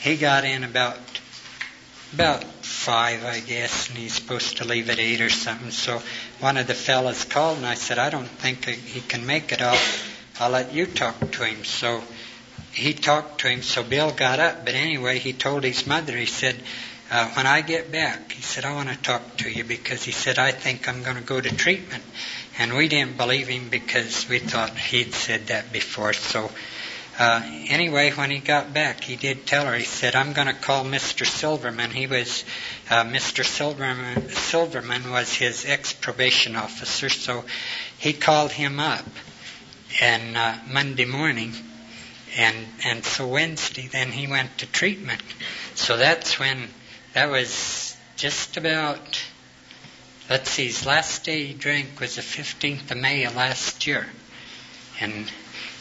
he 0.00 0.16
got 0.16 0.44
in 0.44 0.64
about 0.64 0.98
about 2.12 2.44
five, 2.44 3.24
I 3.24 3.40
guess, 3.40 3.88
and 3.88 3.96
he's 3.96 4.14
supposed 4.14 4.58
to 4.58 4.64
leave 4.64 4.90
at 4.90 4.98
eight 4.98 5.20
or 5.20 5.30
something. 5.30 5.70
So 5.70 6.02
one 6.40 6.56
of 6.56 6.66
the 6.66 6.74
fellas 6.74 7.24
called, 7.24 7.58
and 7.58 7.66
I 7.66 7.74
said, 7.74 7.98
I 7.98 8.10
don't 8.10 8.28
think 8.28 8.66
he 8.66 9.00
can 9.00 9.24
make 9.24 9.52
it. 9.52 9.62
I'll 9.62 9.80
I'll 10.40 10.50
let 10.50 10.74
you 10.74 10.86
talk 10.86 11.18
to 11.18 11.44
him. 11.44 11.64
So 11.64 12.02
he 12.72 12.92
talked 12.94 13.42
to 13.42 13.48
him. 13.48 13.62
So 13.62 13.82
Bill 13.82 14.10
got 14.10 14.40
up, 14.40 14.64
but 14.64 14.74
anyway, 14.74 15.18
he 15.18 15.32
told 15.32 15.64
his 15.64 15.86
mother. 15.86 16.16
He 16.16 16.26
said 16.26 16.56
uh, 17.12 17.28
when 17.32 17.46
I 17.46 17.60
get 17.60 17.92
back, 17.92 18.32
he 18.32 18.40
said, 18.40 18.64
I 18.64 18.74
want 18.74 18.88
to 18.88 18.96
talk 18.96 19.36
to 19.38 19.50
you 19.50 19.64
because 19.64 20.02
he 20.02 20.12
said, 20.12 20.38
I 20.38 20.50
think 20.50 20.88
I'm 20.88 21.02
going 21.02 21.16
to 21.16 21.22
go 21.22 21.38
to 21.38 21.54
treatment. 21.54 22.02
And 22.58 22.72
we 22.72 22.88
didn't 22.88 23.18
believe 23.18 23.48
him 23.48 23.68
because 23.68 24.26
we 24.30 24.38
thought 24.38 24.78
he'd 24.78 25.12
said 25.12 25.48
that 25.48 25.74
before. 25.74 26.14
So, 26.14 26.50
uh, 27.18 27.42
anyway, 27.68 28.12
when 28.12 28.30
he 28.30 28.38
got 28.38 28.72
back, 28.72 29.04
he 29.04 29.16
did 29.16 29.46
tell 29.46 29.66
her, 29.66 29.74
he 29.74 29.84
said, 29.84 30.16
I'm 30.16 30.32
going 30.32 30.46
to 30.46 30.54
call 30.54 30.86
Mr. 30.86 31.26
Silverman. 31.26 31.90
He 31.90 32.06
was, 32.06 32.44
uh, 32.88 33.04
Mr. 33.04 33.44
Silverman, 33.44 34.30
Silverman 34.30 35.10
was 35.10 35.34
his 35.34 35.66
ex-probation 35.66 36.56
officer, 36.56 37.10
so 37.10 37.44
he 37.98 38.14
called 38.14 38.52
him 38.52 38.80
up. 38.80 39.04
And, 40.00 40.34
uh, 40.38 40.56
Monday 40.66 41.04
morning, 41.04 41.52
and, 42.38 42.56
and 42.86 43.04
so 43.04 43.28
Wednesday, 43.28 43.86
then 43.88 44.10
he 44.12 44.26
went 44.26 44.56
to 44.58 44.66
treatment. 44.66 45.22
So 45.74 45.98
that's 45.98 46.38
when 46.38 46.68
that 47.14 47.30
was 47.30 47.96
just 48.16 48.56
about, 48.56 49.22
let's 50.30 50.50
see, 50.50 50.66
his 50.66 50.86
last 50.86 51.24
day 51.24 51.46
he 51.46 51.54
drank 51.54 52.00
was 52.00 52.16
the 52.16 52.22
15th 52.22 52.90
of 52.90 52.96
May 52.96 53.24
of 53.24 53.36
last 53.36 53.86
year. 53.86 54.06
And 55.00 55.30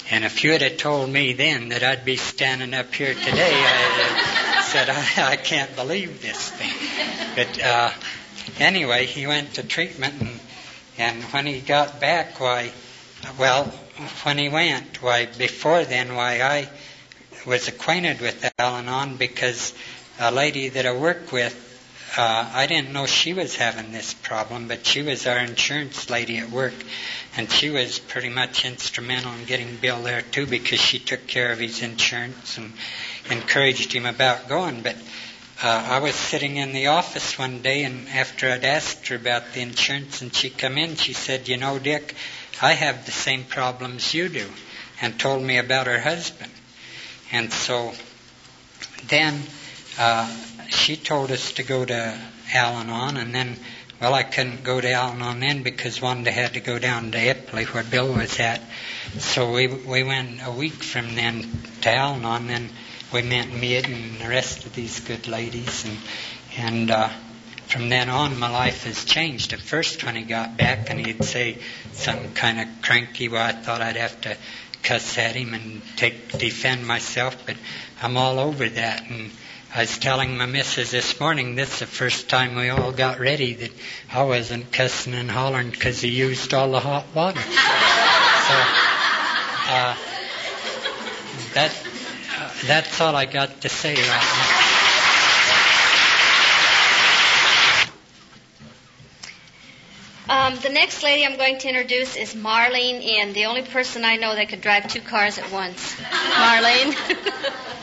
and 0.09 0.25
if 0.25 0.43
you'd 0.43 0.61
have 0.61 0.75
told 0.75 1.09
me 1.09 1.31
then 1.33 1.69
that 1.69 1.83
I'd 1.83 2.03
be 2.03 2.17
standing 2.17 2.73
up 2.73 2.93
here 2.93 3.13
today, 3.13 3.53
I 3.53 4.61
said 4.65 4.89
I, 4.89 5.31
I 5.31 5.35
can't 5.37 5.73
believe 5.75 6.21
this 6.21 6.49
thing. 6.49 6.73
But 7.35 7.63
uh, 7.63 7.91
anyway, 8.59 9.05
he 9.05 9.25
went 9.25 9.53
to 9.53 9.63
treatment, 9.63 10.15
and 10.19 10.39
and 10.97 11.23
when 11.25 11.45
he 11.47 11.61
got 11.61 11.99
back, 11.99 12.39
why, 12.39 12.71
well, 13.39 13.65
when 14.23 14.37
he 14.37 14.49
went, 14.49 15.01
why 15.01 15.25
before 15.25 15.83
then, 15.83 16.15
why 16.15 16.41
I 16.41 16.69
was 17.45 17.67
acquainted 17.67 18.21
with 18.21 18.51
Al-Anon 18.59 19.17
because 19.17 19.73
a 20.21 20.31
lady 20.31 20.69
that 20.69 20.85
I 20.85 20.93
work 20.93 21.31
with 21.31 21.67
uh, 22.17 22.49
I 22.53 22.67
didn't 22.67 22.91
know 22.91 23.05
she 23.05 23.31
was 23.31 23.55
having 23.55 23.93
this 23.93 24.13
problem, 24.13 24.67
but 24.67 24.85
she 24.85 25.01
was 25.01 25.25
our 25.27 25.37
insurance 25.37 26.09
lady 26.09 26.39
at 26.39 26.49
work, 26.49 26.73
and 27.37 27.49
she 27.49 27.69
was 27.69 27.99
pretty 27.99 28.27
much 28.27 28.65
instrumental 28.65 29.31
in 29.31 29.45
getting 29.45 29.77
Bill 29.77 30.01
there 30.01 30.21
too 30.21 30.45
because 30.45 30.81
she 30.81 30.99
took 30.99 31.25
care 31.25 31.53
of 31.53 31.59
his 31.59 31.81
insurance 31.81 32.57
and 32.57 32.73
encouraged 33.29 33.93
him 33.93 34.05
about 34.05 34.49
going. 34.49 34.81
But 34.81 34.97
uh, 35.63 35.87
I 35.89 35.99
was 35.99 36.15
sitting 36.15 36.57
in 36.57 36.73
the 36.73 36.87
office 36.87 37.39
one 37.39 37.61
day, 37.61 37.85
and 37.85 38.09
after 38.09 38.49
I'd 38.49 38.65
asked 38.65 39.07
her 39.07 39.15
about 39.15 39.53
the 39.53 39.61
insurance, 39.61 40.21
and 40.21 40.35
she 40.35 40.49
come 40.49 40.77
in, 40.77 40.97
she 40.97 41.13
said, 41.13 41.47
"You 41.47 41.55
know, 41.55 41.79
Dick, 41.79 42.13
I 42.61 42.73
have 42.73 43.05
the 43.05 43.13
same 43.13 43.45
problems 43.45 44.13
you 44.13 44.27
do," 44.27 44.49
and 45.01 45.17
told 45.17 45.43
me 45.43 45.57
about 45.57 45.87
her 45.87 46.01
husband. 46.01 46.51
And 47.31 47.53
so 47.53 47.93
then 49.07 49.43
uh, 50.01 50.27
she 50.69 50.95
told 50.95 51.29
us 51.29 51.51
to 51.53 51.63
go 51.63 51.85
to 51.85 52.19
Al-Anon, 52.55 53.17
and 53.17 53.35
then, 53.35 53.55
well, 53.99 54.15
I 54.15 54.23
couldn't 54.23 54.63
go 54.63 54.81
to 54.81 54.91
Al-Anon 54.91 55.39
then 55.39 55.61
because 55.61 56.01
I 56.01 56.15
had 56.31 56.55
to 56.55 56.59
go 56.59 56.79
down 56.79 57.11
to 57.11 57.19
Ipley 57.19 57.65
where 57.67 57.83
Bill 57.83 58.11
was 58.11 58.39
at. 58.39 58.61
So 59.19 59.51
we 59.51 59.67
we 59.67 60.01
went 60.01 60.39
a 60.43 60.51
week 60.51 60.81
from 60.81 61.13
then 61.13 61.45
to 61.81 61.93
Al-Anon, 61.93 62.47
then 62.47 62.69
we 63.13 63.21
met 63.21 63.53
Mid 63.53 63.85
and 63.87 64.19
the 64.19 64.27
rest 64.27 64.65
of 64.65 64.73
these 64.73 65.01
good 65.01 65.27
ladies, 65.27 65.85
and 65.85 65.97
and 66.57 66.89
uh, 66.89 67.09
from 67.67 67.89
then 67.89 68.09
on 68.09 68.39
my 68.39 68.49
life 68.49 68.85
has 68.85 69.05
changed. 69.05 69.53
At 69.53 69.59
first, 69.59 70.03
when 70.03 70.15
he 70.15 70.23
got 70.23 70.57
back 70.57 70.89
and 70.89 71.05
he'd 71.05 71.23
say 71.23 71.59
something 71.93 72.33
kind 72.33 72.59
of 72.59 72.67
cranky, 72.81 73.29
well, 73.29 73.45
I 73.45 73.51
thought 73.51 73.81
I'd 73.81 73.97
have 73.97 74.19
to 74.21 74.35
cuss 74.81 75.19
at 75.19 75.35
him 75.35 75.53
and 75.53 75.83
take 75.95 76.31
defend 76.39 76.87
myself, 76.87 77.45
but 77.45 77.55
I'm 78.01 78.17
all 78.17 78.39
over 78.39 78.67
that 78.67 79.07
and 79.07 79.29
I 79.73 79.79
was 79.81 79.97
telling 79.97 80.37
my 80.37 80.47
missus 80.47 80.91
this 80.91 81.17
morning, 81.17 81.55
this 81.55 81.71
is 81.75 81.79
the 81.79 81.85
first 81.85 82.27
time 82.27 82.55
we 82.55 82.67
all 82.67 82.91
got 82.91 83.21
ready 83.21 83.53
that 83.53 83.71
I 84.11 84.23
wasn't 84.23 84.69
cussing 84.73 85.13
and 85.13 85.31
hollering 85.31 85.69
because 85.69 86.01
he 86.01 86.09
used 86.09 86.53
all 86.53 86.71
the 86.71 86.81
hot 86.81 87.05
water. 87.15 87.39
so, 87.39 87.49
uh, 89.69 89.95
that, 91.53 91.71
uh, 92.37 92.51
that's 92.65 92.99
all 92.99 93.15
I 93.15 93.23
got 93.23 93.61
to 93.61 93.69
say 93.69 93.95
right 93.95 94.07
now. 100.27 100.47
Um, 100.47 100.59
the 100.59 100.69
next 100.69 101.01
lady 101.01 101.25
I'm 101.25 101.37
going 101.37 101.59
to 101.59 101.69
introduce 101.69 102.17
is 102.17 102.35
Marlene, 102.35 103.19
and 103.19 103.33
the 103.33 103.45
only 103.45 103.61
person 103.61 104.03
I 104.03 104.17
know 104.17 104.35
that 104.35 104.49
could 104.49 104.59
drive 104.59 104.89
two 104.89 104.99
cars 104.99 105.37
at 105.37 105.49
once. 105.49 105.95
Marlene. 105.95 107.77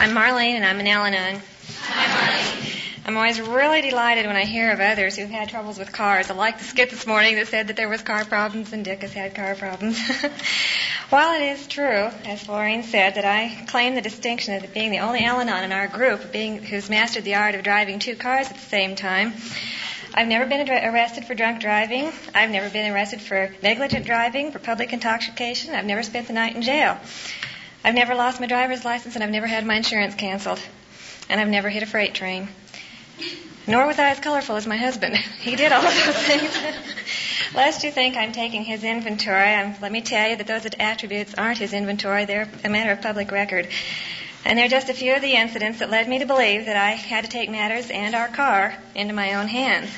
I'm 0.00 0.10
Marlene, 0.10 0.54
and 0.54 0.64
I'm 0.64 0.78
an 0.78 0.86
Al-Anon. 0.86 1.42
Hi 1.80 2.06
Marlene. 2.06 2.80
I'm 3.04 3.16
always 3.16 3.40
really 3.40 3.80
delighted 3.80 4.26
when 4.26 4.36
I 4.36 4.44
hear 4.44 4.70
of 4.70 4.78
others 4.78 5.16
who've 5.16 5.28
had 5.28 5.48
troubles 5.48 5.76
with 5.76 5.90
cars. 5.90 6.30
I 6.30 6.34
like 6.34 6.58
the 6.58 6.64
skit 6.64 6.90
this 6.90 7.04
morning 7.04 7.34
that 7.34 7.48
said 7.48 7.66
that 7.66 7.74
there 7.74 7.88
was 7.88 8.00
car 8.02 8.24
problems 8.24 8.72
and 8.72 8.84
Dick 8.84 9.02
has 9.02 9.12
had 9.12 9.34
car 9.34 9.56
problems. 9.56 9.98
While 11.10 11.34
it 11.34 11.44
is 11.46 11.66
true, 11.66 12.10
as 12.26 12.44
Florine 12.44 12.84
said, 12.84 13.16
that 13.16 13.24
I 13.24 13.64
claim 13.66 13.96
the 13.96 14.00
distinction 14.00 14.54
of 14.54 14.72
being 14.72 14.92
the 14.92 15.00
only 15.00 15.24
Al-Anon 15.24 15.64
in 15.64 15.72
our 15.72 15.88
group 15.88 16.30
being, 16.30 16.62
who's 16.62 16.88
mastered 16.88 17.24
the 17.24 17.34
art 17.34 17.56
of 17.56 17.64
driving 17.64 17.98
two 17.98 18.14
cars 18.14 18.46
at 18.48 18.54
the 18.54 18.68
same 18.68 18.94
time, 18.94 19.32
I've 20.14 20.28
never 20.28 20.46
been 20.46 20.68
arrested 20.68 21.24
for 21.24 21.34
drunk 21.34 21.60
driving. 21.60 22.12
I've 22.36 22.50
never 22.50 22.70
been 22.70 22.92
arrested 22.92 23.20
for 23.20 23.52
negligent 23.64 24.06
driving, 24.06 24.52
for 24.52 24.60
public 24.60 24.92
intoxication. 24.92 25.74
I've 25.74 25.86
never 25.86 26.04
spent 26.04 26.28
the 26.28 26.34
night 26.34 26.54
in 26.54 26.62
jail. 26.62 26.98
I've 27.84 27.94
never 27.94 28.14
lost 28.14 28.40
my 28.40 28.46
driver's 28.46 28.84
license 28.84 29.14
and 29.14 29.24
I've 29.24 29.30
never 29.30 29.46
had 29.46 29.64
my 29.64 29.76
insurance 29.76 30.14
canceled. 30.14 30.60
And 31.28 31.40
I've 31.40 31.48
never 31.48 31.68
hit 31.68 31.82
a 31.82 31.86
freight 31.86 32.14
train. 32.14 32.48
Nor 33.66 33.86
was 33.86 33.98
I 33.98 34.10
as 34.10 34.20
colorful 34.20 34.56
as 34.56 34.66
my 34.66 34.76
husband. 34.76 35.16
He 35.40 35.56
did 35.56 35.72
all 35.72 35.84
of 35.84 35.94
those 35.94 36.16
things. 36.16 36.56
Lest 37.54 37.84
you 37.84 37.90
think 37.90 38.16
I'm 38.16 38.32
taking 38.32 38.64
his 38.64 38.84
inventory, 38.84 39.54
I'm, 39.54 39.74
let 39.80 39.92
me 39.92 40.00
tell 40.00 40.28
you 40.28 40.36
that 40.36 40.46
those 40.46 40.66
attributes 40.78 41.34
aren't 41.34 41.58
his 41.58 41.72
inventory. 41.72 42.24
They're 42.24 42.48
a 42.64 42.68
matter 42.68 42.92
of 42.92 43.00
public 43.00 43.30
record. 43.30 43.68
And 44.44 44.58
they're 44.58 44.68
just 44.68 44.88
a 44.88 44.94
few 44.94 45.14
of 45.14 45.22
the 45.22 45.34
incidents 45.34 45.80
that 45.80 45.90
led 45.90 46.08
me 46.08 46.18
to 46.20 46.26
believe 46.26 46.66
that 46.66 46.76
I 46.76 46.92
had 46.92 47.24
to 47.24 47.30
take 47.30 47.50
matters 47.50 47.90
and 47.90 48.14
our 48.14 48.28
car 48.28 48.74
into 48.94 49.14
my 49.14 49.34
own 49.34 49.48
hands. 49.48 49.90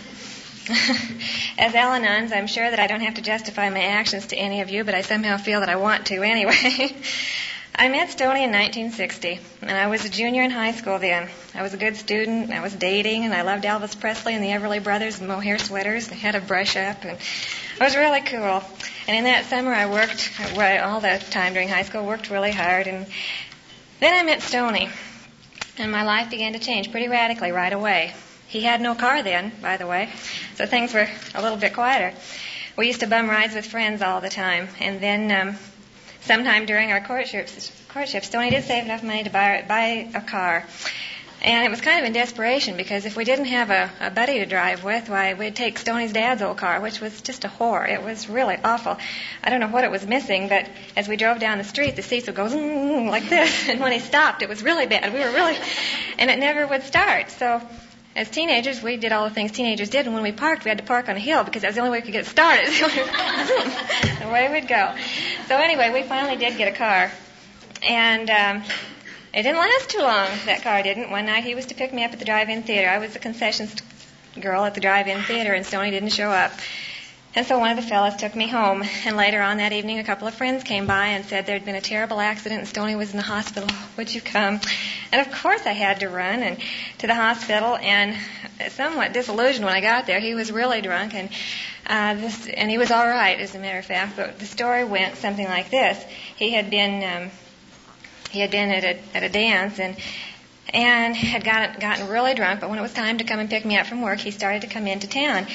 As 1.59 1.75
Al-Anons, 1.75 2.33
I'm 2.33 2.47
sure 2.47 2.69
that 2.69 2.79
I 2.79 2.87
don't 2.87 3.01
have 3.01 3.15
to 3.15 3.23
justify 3.23 3.69
my 3.71 3.83
actions 3.83 4.27
to 4.29 4.37
any 4.37 4.61
of 4.61 4.71
you, 4.71 4.85
but 4.85 4.95
I 4.95 5.03
somehow 5.03 5.37
feel 5.37 5.61
that 5.61 5.69
I 5.69 5.77
want 5.77 6.07
to 6.07 6.23
anyway. 6.23 6.95
I 7.81 7.89
met 7.89 8.11
Stony 8.11 8.45
in 8.45 8.53
1960, 8.53 9.41
and 9.63 9.71
I 9.71 9.87
was 9.87 10.05
a 10.05 10.11
junior 10.11 10.43
in 10.43 10.51
high 10.51 10.73
school 10.73 10.99
then. 10.99 11.31
I 11.55 11.63
was 11.63 11.73
a 11.73 11.79
good 11.79 11.97
student, 11.97 12.51
I 12.51 12.61
was 12.61 12.75
dating, 12.75 13.25
and 13.25 13.33
I 13.33 13.41
loved 13.41 13.65
Elvis 13.65 13.99
Presley 13.99 14.35
and 14.35 14.45
the 14.45 14.49
Everly 14.49 14.85
Brothers 14.85 15.19
and 15.19 15.27
mohair 15.27 15.57
sweaters 15.57 16.07
and 16.09 16.21
had 16.21 16.35
a 16.35 16.43
brush 16.43 16.77
up, 16.77 17.03
and 17.05 17.13
it 17.13 17.81
was 17.81 17.97
really 17.97 18.21
cool. 18.21 18.63
And 19.09 19.17
in 19.17 19.25
that 19.25 19.47
summer, 19.47 19.73
I 19.73 19.87
worked 19.87 20.31
all 20.59 21.01
the 21.01 21.25
time 21.31 21.55
during 21.55 21.71
high 21.71 21.85
school, 21.85 22.05
worked 22.05 22.29
really 22.29 22.53
hard, 22.53 22.87
and 22.87 23.07
then 23.99 24.13
I 24.13 24.25
met 24.25 24.43
Stony, 24.43 24.91
and 25.79 25.91
my 25.91 26.03
life 26.03 26.29
began 26.29 26.53
to 26.53 26.59
change 26.59 26.91
pretty 26.91 27.09
radically 27.09 27.51
right 27.51 27.73
away. 27.73 28.13
He 28.47 28.61
had 28.61 28.83
no 28.83 28.95
car 28.95 29.23
then, 29.23 29.53
by 29.63 29.79
the 29.79 29.87
way, 29.87 30.11
so 30.57 30.67
things 30.67 30.93
were 30.93 31.09
a 31.35 31.41
little 31.41 31.57
bit 31.57 31.73
quieter. 31.73 32.13
We 32.77 32.89
used 32.89 33.01
to 33.01 33.07
bum 33.07 33.31
rides 33.31 33.55
with 33.55 33.65
friends 33.65 34.03
all 34.03 34.21
the 34.21 34.29
time, 34.29 34.69
and 34.81 35.01
then 35.01 35.33
um, 35.33 35.57
sometime 36.23 36.67
during 36.67 36.93
our 36.93 37.01
courtships, 37.01 37.71
courtship, 37.89 38.25
Stoney 38.25 38.51
did 38.51 38.65
save 38.65 38.85
enough 38.85 39.03
money 39.03 39.25
to 39.25 39.31
buy, 39.31 39.65
buy 39.67 40.09
a 40.15 40.21
car. 40.21 40.67
And 41.43 41.65
it 41.65 41.71
was 41.71 41.81
kind 41.81 41.99
of 41.99 42.05
in 42.05 42.13
desperation 42.13 42.77
because 42.77 43.07
if 43.07 43.17
we 43.17 43.25
didn't 43.25 43.47
have 43.47 43.71
a, 43.71 43.91
a 44.01 44.11
buddy 44.11 44.41
to 44.41 44.47
drive 44.47 44.85
with, 44.85 45.09
why, 45.09 45.33
we'd 45.33 45.57
take 45.57 45.79
Stoney's 45.79 46.13
dad's 46.13 46.43
old 46.43 46.59
car, 46.59 46.81
which 46.83 47.01
was 47.01 47.23
just 47.23 47.47
a 47.47 47.49
horror. 47.49 47.87
It 47.87 48.03
was 48.03 48.29
really 48.29 48.59
awful. 48.63 48.99
I 49.43 49.49
don't 49.49 49.61
know 49.61 49.69
what 49.69 49.85
it 49.85 49.91
was 49.91 50.07
missing, 50.07 50.49
but 50.49 50.69
as 50.97 51.09
we 51.09 51.17
drove 51.17 51.39
down 51.39 51.57
the 51.57 51.65
street, 51.65 51.97
the 51.97 52.03
seats 52.03 52.27
would 52.27 52.37
go 52.37 52.45
like 52.45 53.29
this. 53.31 53.69
And 53.71 53.81
when 53.81 53.93
he 53.93 54.01
stopped, 54.01 54.43
it 54.43 54.51
was 54.51 54.63
really 54.63 54.87
bad. 54.87 55.15
We 55.15 55.21
were 55.21 55.31
really, 55.31 55.57
and 56.19 56.31
it 56.31 56.39
never 56.39 56.67
would 56.67 56.83
start. 56.83 57.31
So 57.31 57.63
as 58.21 58.29
teenagers, 58.29 58.83
we 58.83 58.99
did 58.99 59.13
all 59.13 59.27
the 59.27 59.35
things 59.35 59.51
teenagers 59.51 59.89
did, 59.89 60.05
and 60.05 60.15
when 60.15 60.23
we 60.23 60.31
parked, 60.31 60.63
we 60.63 60.69
had 60.69 60.77
to 60.77 60.85
park 60.85 61.09
on 61.09 61.17
a 61.17 61.19
hill 61.21 61.43
because 61.43 61.63
that 61.63 61.69
was 61.69 61.77
the 61.77 61.81
only 61.81 61.91
way 61.91 62.01
we 62.01 62.03
could 62.03 62.13
get 62.13 62.27
started. 62.27 62.67
the 64.21 64.29
way 64.31 64.53
we'd 64.53 64.69
go. 64.69 64.95
So 65.49 65.57
anyway, 65.57 65.91
we 65.91 66.03
finally 66.03 66.37
did 66.37 66.59
get 66.59 66.71
a 66.71 66.77
car, 66.77 67.11
and 67.83 68.29
um, 68.29 68.63
it 69.33 69.43
didn't 69.43 69.57
last 69.57 69.89
too 69.89 70.03
long. 70.03 70.29
That 70.45 70.61
car 70.63 70.83
didn't. 70.83 71.11
One 71.11 71.25
night 71.25 71.45
he 71.45 71.55
was 71.55 71.65
to 71.67 71.75
pick 71.75 71.95
me 71.95 72.05
up 72.05 72.13
at 72.13 72.19
the 72.19 72.27
drive-in 72.27 72.63
theater. 72.65 72.91
I 72.91 72.99
was 72.99 73.15
the 73.15 73.21
concessions 73.21 73.75
girl 74.39 74.67
at 74.67 74.75
the 74.75 74.83
drive-in 74.83 75.23
theater, 75.23 75.55
and 75.55 75.65
Stoney 75.65 75.91
didn't 75.91 76.11
show 76.11 76.29
up. 76.29 76.53
And 77.33 77.47
so 77.47 77.61
one 77.61 77.71
of 77.71 77.77
the 77.77 77.89
fellows 77.89 78.17
took 78.17 78.35
me 78.35 78.49
home. 78.49 78.83
And 79.05 79.17
later 79.17 79.41
on 79.41 79.59
that 79.59 79.73
evening, 79.73 80.01
a 80.01 80.05
couple 80.05 80.27
of 80.27 80.35
friends 80.35 80.65
came 80.65 80.87
by 80.87 81.09
and 81.09 81.25
said 81.25 81.47
there'd 81.47 81.65
been 81.65 81.77
a 81.77 81.81
terrible 81.81 82.21
accident 82.21 82.61
and 82.61 82.69
Stoney 82.69 82.97
was 82.97 83.13
in 83.13 83.19
the 83.19 83.23
hospital. 83.23 83.69
Would 83.97 84.13
you 84.13 84.21
come? 84.21 84.61
And 85.13 85.27
of 85.27 85.33
course 85.33 85.65
I 85.65 85.73
had 85.73 86.01
to 86.01 86.09
run 86.09 86.43
and 86.43 86.59
to 86.99 87.07
the 87.07 87.15
hospital. 87.15 87.77
And 87.77 88.17
somewhat 88.71 89.13
disillusioned 89.13 89.65
when 89.65 89.75
I 89.75 89.81
got 89.81 90.07
there. 90.07 90.19
He 90.19 90.35
was 90.35 90.51
really 90.51 90.81
drunk 90.81 91.15
and 91.15 91.31
uh, 91.87 92.15
this, 92.15 92.49
and 92.49 92.71
he 92.71 92.79
was 92.79 92.91
all 92.91 93.07
right, 93.07 93.39
as 93.39 93.55
a 93.55 93.59
matter 93.59 93.79
of 93.79 93.87
fact. 93.87 94.17
But 94.17 94.39
the 94.39 94.47
story 94.47 94.85
went 94.85 95.17
something 95.17 95.47
like 95.47 95.71
this: 95.71 96.03
He 96.37 96.51
had 96.51 96.71
been 96.71 97.03
um, 97.03 97.31
he 98.31 98.41
had 98.41 98.51
been 98.51 98.71
at 98.71 98.85
a 98.85 99.17
at 99.17 99.23
a 99.23 99.29
dance 99.29 99.81
and 99.81 99.97
and 100.73 101.17
had 101.17 101.43
gotten 101.43 101.81
gotten 101.81 102.09
really 102.09 102.35
drunk. 102.35 102.61
But 102.61 102.71
when 102.71 102.79
it 102.79 102.83
was 102.83 102.93
time 102.93 103.19
to 103.19 103.25
come 103.25 103.41
and 103.41 103.49
pick 103.49 103.65
me 103.65 103.77
up 103.77 103.87
from 103.87 104.03
work, 104.03 104.21
he 104.21 104.31
started 104.31 104.63
to 104.63 104.69
come 104.69 104.87
into 104.87 105.09
town 105.09 105.47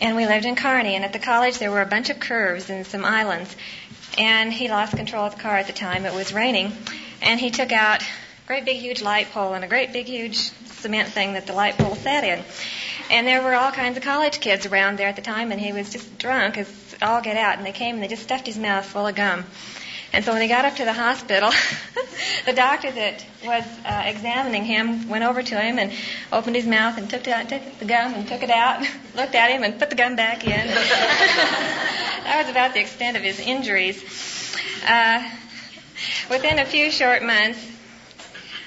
and 0.00 0.16
we 0.16 0.26
lived 0.26 0.44
in 0.44 0.56
Kearney. 0.56 0.94
And 0.94 1.04
at 1.04 1.12
the 1.12 1.18
college, 1.18 1.58
there 1.58 1.70
were 1.70 1.82
a 1.82 1.86
bunch 1.86 2.10
of 2.10 2.18
curves 2.18 2.70
and 2.70 2.86
some 2.86 3.04
islands. 3.04 3.54
And 4.18 4.52
he 4.52 4.68
lost 4.68 4.96
control 4.96 5.24
of 5.24 5.36
the 5.36 5.40
car 5.40 5.56
at 5.56 5.66
the 5.66 5.72
time. 5.72 6.04
It 6.04 6.14
was 6.14 6.32
raining, 6.32 6.72
and 7.22 7.38
he 7.38 7.50
took 7.50 7.72
out 7.72 8.02
a 8.02 8.06
great 8.46 8.64
big 8.64 8.78
huge 8.78 9.02
light 9.02 9.30
pole 9.30 9.54
and 9.54 9.64
a 9.64 9.68
great 9.68 9.92
big 9.92 10.06
huge 10.06 10.50
cement 10.66 11.08
thing 11.08 11.34
that 11.34 11.46
the 11.46 11.52
light 11.52 11.78
pole 11.78 11.94
sat 11.94 12.24
in. 12.24 12.42
And 13.10 13.26
there 13.26 13.42
were 13.42 13.54
all 13.54 13.70
kinds 13.70 13.96
of 13.96 14.02
college 14.02 14.40
kids 14.40 14.66
around 14.66 14.98
there 14.98 15.08
at 15.08 15.16
the 15.16 15.22
time, 15.22 15.52
and 15.52 15.60
he 15.60 15.72
was 15.72 15.90
just 15.90 16.18
drunk 16.18 16.58
as 16.58 16.96
all 17.02 17.20
get 17.20 17.36
out. 17.36 17.56
And 17.56 17.66
they 17.66 17.72
came 17.72 17.96
and 17.96 18.04
they 18.04 18.08
just 18.08 18.22
stuffed 18.22 18.46
his 18.46 18.58
mouth 18.58 18.84
full 18.84 19.06
of 19.06 19.14
gum. 19.14 19.44
And 20.12 20.24
so 20.24 20.32
when 20.32 20.40
they 20.40 20.48
got 20.48 20.64
up 20.64 20.74
to 20.76 20.84
the 20.84 20.92
hospital, 20.92 21.50
the 22.46 22.52
doctor 22.52 22.90
that 22.90 23.24
was 23.44 23.64
uh, 23.84 24.02
examining 24.06 24.64
him 24.64 25.08
went 25.08 25.22
over 25.22 25.40
to 25.40 25.60
him 25.60 25.78
and 25.78 25.92
opened 26.32 26.56
his 26.56 26.66
mouth 26.66 26.98
and 26.98 27.08
took, 27.08 27.28
out, 27.28 27.48
took 27.48 27.78
the 27.78 27.84
gum 27.84 28.14
and 28.14 28.26
took 28.26 28.42
it 28.42 28.50
out, 28.50 28.80
looked 29.14 29.36
at 29.36 29.50
him 29.50 29.62
and 29.62 29.78
put 29.78 29.88
the 29.88 29.96
gum 29.96 30.16
back 30.16 30.44
in. 30.44 30.66
that 30.66 32.42
was 32.42 32.50
about 32.50 32.74
the 32.74 32.80
extent 32.80 33.16
of 33.16 33.22
his 33.22 33.38
injuries. 33.38 34.02
Uh, 34.84 35.30
within 36.28 36.58
a 36.58 36.64
few 36.64 36.90
short 36.90 37.22
months, 37.22 37.64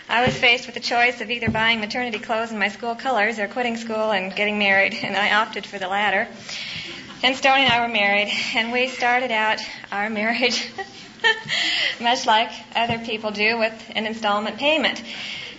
I 0.07 0.25
was 0.25 0.37
faced 0.37 0.65
with 0.65 0.75
the 0.75 0.81
choice 0.81 1.19
of 1.19 1.29
either 1.29 1.49
buying 1.49 1.81
maternity 1.81 2.19
clothes 2.19 2.51
in 2.51 2.59
my 2.59 2.69
school 2.69 2.95
colors 2.95 3.39
or 3.39 3.47
quitting 3.49 3.75
school 3.75 4.11
and 4.11 4.33
getting 4.33 4.59
married, 4.59 4.93
and 5.01 5.17
I 5.17 5.33
opted 5.33 5.65
for 5.65 5.77
the 5.77 5.87
latter. 5.87 6.27
And 7.21 7.35
Stony 7.35 7.63
and 7.63 7.73
I 7.73 7.81
were 7.81 7.91
married, 7.91 8.31
and 8.55 8.71
we 8.71 8.87
started 8.87 9.31
out 9.31 9.59
our 9.91 10.09
marriage 10.09 10.69
much 11.99 12.25
like 12.25 12.51
other 12.75 12.99
people 12.99 13.31
do 13.31 13.57
with 13.57 13.91
an 13.95 14.05
installment 14.05 14.57
payment. 14.57 15.01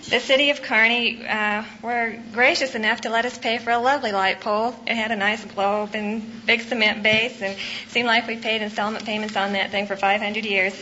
The 0.08 0.20
city 0.20 0.50
of 0.50 0.60
Kearney 0.60 1.26
uh, 1.26 1.64
were 1.80 2.16
gracious 2.32 2.74
enough 2.74 3.02
to 3.02 3.10
let 3.10 3.24
us 3.24 3.38
pay 3.38 3.56
for 3.56 3.70
a 3.70 3.78
lovely 3.78 4.12
light 4.12 4.40
pole. 4.40 4.74
It 4.86 4.94
had 4.96 5.10
a 5.10 5.16
nice 5.16 5.42
globe 5.44 5.90
and 5.94 6.44
big 6.44 6.60
cement 6.60 7.02
base, 7.02 7.40
and 7.40 7.56
seemed 7.88 8.06
like 8.06 8.26
we 8.26 8.36
paid 8.36 8.60
installment 8.60 9.06
payments 9.06 9.34
on 9.34 9.54
that 9.54 9.70
thing 9.70 9.86
for 9.86 9.96
500 9.96 10.44
years. 10.44 10.78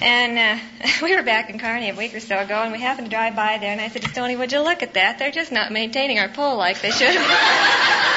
And 0.00 0.38
uh, 0.38 0.62
we 1.02 1.14
were 1.14 1.22
back 1.22 1.50
in 1.50 1.58
Kearney 1.58 1.90
a 1.90 1.94
week 1.94 2.14
or 2.14 2.20
so 2.20 2.38
ago, 2.38 2.62
and 2.62 2.72
we 2.72 2.80
happened 2.80 3.08
to 3.08 3.10
drive 3.10 3.36
by 3.36 3.58
there, 3.58 3.72
and 3.72 3.80
I 3.80 3.88
said 3.88 4.02
to 4.02 4.08
Stony, 4.08 4.36
"Would 4.36 4.52
you 4.52 4.60
look 4.60 4.82
at 4.82 4.94
that? 4.94 5.18
They're 5.18 5.30
just 5.30 5.52
not 5.52 5.70
maintaining 5.70 6.18
our 6.18 6.28
pole 6.28 6.56
like 6.56 6.80
they 6.80 6.90
should." 6.90 7.14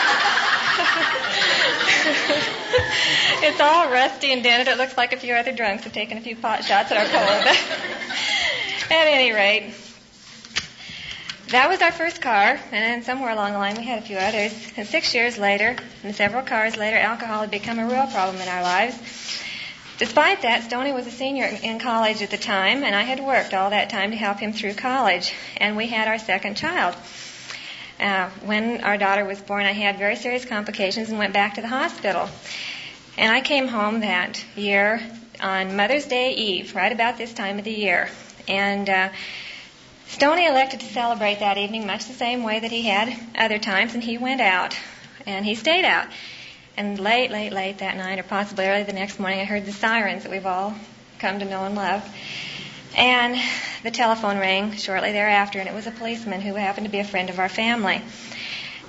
it's 3.44 3.62
all 3.62 3.90
rusty 3.90 4.34
and 4.34 4.44
dented. 4.44 4.68
It 4.68 4.78
looks 4.78 4.98
like 4.98 5.14
a 5.14 5.18
few 5.18 5.34
other 5.34 5.54
drunks 5.54 5.86
have 5.86 5.94
taken 5.94 6.18
a 6.18 6.22
few 6.22 6.36
pot 6.36 6.66
shots 6.66 6.92
at 6.92 6.98
our. 6.98 7.06
But 7.06 7.48
at 8.92 9.08
any 9.08 9.32
rate, 9.32 9.74
that 11.50 11.70
was 11.70 11.82
our 11.82 11.92
first 11.92 12.22
car, 12.22 12.60
and 12.72 12.72
then 12.72 13.04
somewhere 13.04 13.32
along 13.32 13.54
the 13.54 13.58
line 13.58 13.78
we 13.78 13.86
had 13.86 14.00
a 14.00 14.02
few 14.02 14.18
others. 14.18 14.54
And 14.76 14.86
six 14.86 15.16
years 15.16 15.38
later, 15.38 15.78
and 16.04 16.14
several 16.14 16.44
cars 16.44 16.76
later, 16.76 16.98
alcohol 16.98 17.42
had 17.42 17.52
become 17.52 17.80
a 17.80 17.88
real 17.88 18.08
problem 18.08 18.42
in 18.42 18.48
our 18.50 18.62
lives. 18.62 18.98
Despite 19.98 20.42
that, 20.42 20.64
Stony 20.64 20.92
was 20.92 21.08
a 21.08 21.12
senior 21.12 21.46
in 21.46 21.80
college 21.80 22.22
at 22.22 22.32
the 22.32 22.38
time, 22.38 22.84
and 22.84 22.94
I 22.94 23.04
had 23.04 23.20
worked 23.20 23.54
all 23.54 23.70
that 23.70 23.90
time 23.90 24.12
to 24.12 24.18
help 24.18 24.40
him 24.40 24.52
through 24.52 24.74
college. 24.74 25.34
And 25.58 25.78
we 25.78 25.88
had 25.88 26.08
our 26.08 26.20
second 26.20 26.56
child. 26.56 26.96
Uh, 28.00 28.30
when 28.46 28.84
our 28.84 28.98
daughter 28.98 29.26
was 29.26 29.42
born, 29.42 29.66
I 29.66 29.74
had 29.74 29.98
very 29.98 30.16
serious 30.16 30.46
complications 30.46 31.10
and 31.10 31.18
went 31.18 31.34
back 31.34 31.56
to 31.56 31.62
the 31.62 31.68
hospital. 31.68 32.30
And 33.20 33.34
I 33.34 33.42
came 33.42 33.68
home 33.68 34.00
that 34.00 34.42
year 34.56 35.02
on 35.42 35.76
Mother's 35.76 36.06
Day 36.06 36.36
Eve, 36.36 36.74
right 36.74 36.90
about 36.90 37.18
this 37.18 37.34
time 37.34 37.60
of 37.60 37.66
the 37.66 37.74
year. 37.74 38.10
And 38.48 38.90
uh, 38.90 39.10
Stony 40.08 40.46
elected 40.48 40.80
to 40.80 40.86
celebrate 40.86 41.40
that 41.40 41.58
evening 41.58 41.86
much 41.86 42.06
the 42.06 42.14
same 42.14 42.44
way 42.44 42.62
that 42.62 42.72
he 42.72 42.84
had 42.84 43.14
other 43.38 43.60
times, 43.60 43.94
and 43.94 44.02
he 44.02 44.18
went 44.18 44.40
out. 44.40 44.74
And 45.26 45.46
he 45.46 45.56
stayed 45.56 45.84
out. 45.84 46.08
And 46.78 46.98
late, 46.98 47.30
late, 47.30 47.52
late 47.52 47.80
that 47.80 47.98
night, 47.98 48.20
or 48.20 48.24
possibly 48.24 48.66
early 48.66 48.84
the 48.84 48.94
next 48.94 49.20
morning, 49.20 49.42
I 49.42 49.44
heard 49.44 49.66
the 49.66 49.74
sirens 49.74 50.24
that 50.24 50.32
we've 50.32 50.46
all 50.46 50.74
come 51.20 51.40
to 51.40 51.46
know 51.46 51.66
and 51.66 51.76
love. 51.76 52.10
And 52.96 53.36
the 53.84 53.92
telephone 53.92 54.38
rang 54.38 54.78
shortly 54.78 55.12
thereafter, 55.12 55.60
and 55.60 55.68
it 55.68 55.76
was 55.76 55.88
a 55.88 55.92
policeman 55.92 56.40
who 56.40 56.56
happened 56.56 56.86
to 56.86 56.92
be 56.92 57.00
a 57.00 57.04
friend 57.04 57.30
of 57.30 57.38
our 57.38 57.50
family. 57.50 58.02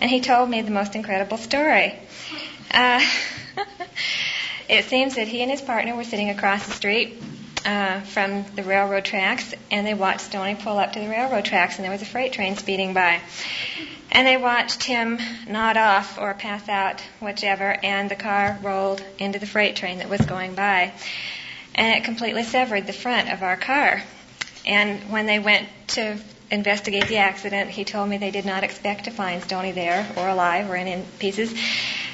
And 0.00 0.08
he 0.08 0.20
told 0.20 0.48
me 0.48 0.62
the 0.62 0.70
most 0.70 0.94
incredible 0.94 1.36
story. 1.36 1.98
Uh, 2.72 3.04
it 4.68 4.84
seems 4.86 5.14
that 5.16 5.28
he 5.28 5.42
and 5.42 5.50
his 5.50 5.62
partner 5.62 5.96
were 5.96 6.04
sitting 6.04 6.30
across 6.30 6.66
the 6.66 6.72
street 6.72 7.22
uh, 7.64 8.00
from 8.00 8.44
the 8.56 8.62
railroad 8.62 9.04
tracks, 9.04 9.54
and 9.70 9.86
they 9.86 9.94
watched 9.94 10.22
Stony 10.22 10.54
pull 10.54 10.78
up 10.78 10.92
to 10.92 11.00
the 11.00 11.08
railroad 11.08 11.44
tracks, 11.44 11.76
and 11.76 11.84
there 11.84 11.92
was 11.92 12.02
a 12.02 12.06
freight 12.06 12.32
train 12.32 12.56
speeding 12.56 12.94
by. 12.94 13.20
And 14.12 14.26
they 14.26 14.36
watched 14.36 14.82
him 14.82 15.18
nod 15.46 15.76
off 15.76 16.18
or 16.18 16.34
pass 16.34 16.68
out, 16.68 17.00
whichever, 17.20 17.78
and 17.82 18.10
the 18.10 18.16
car 18.16 18.58
rolled 18.62 19.02
into 19.18 19.38
the 19.38 19.46
freight 19.46 19.76
train 19.76 19.98
that 19.98 20.08
was 20.08 20.20
going 20.22 20.54
by. 20.54 20.92
And 21.74 21.96
it 21.96 22.04
completely 22.04 22.42
severed 22.42 22.86
the 22.86 22.92
front 22.92 23.32
of 23.32 23.42
our 23.42 23.56
car. 23.56 24.02
And 24.66 25.10
when 25.10 25.26
they 25.26 25.38
went 25.38 25.68
to 25.88 26.18
investigate 26.50 27.06
the 27.06 27.18
accident, 27.18 27.70
he 27.70 27.84
told 27.84 28.08
me 28.08 28.18
they 28.18 28.32
did 28.32 28.44
not 28.44 28.64
expect 28.64 29.04
to 29.04 29.12
find 29.12 29.42
Stony 29.42 29.70
there 29.70 30.06
or 30.16 30.28
alive 30.28 30.68
or 30.68 30.76
in 30.76 31.04
pieces. 31.20 31.54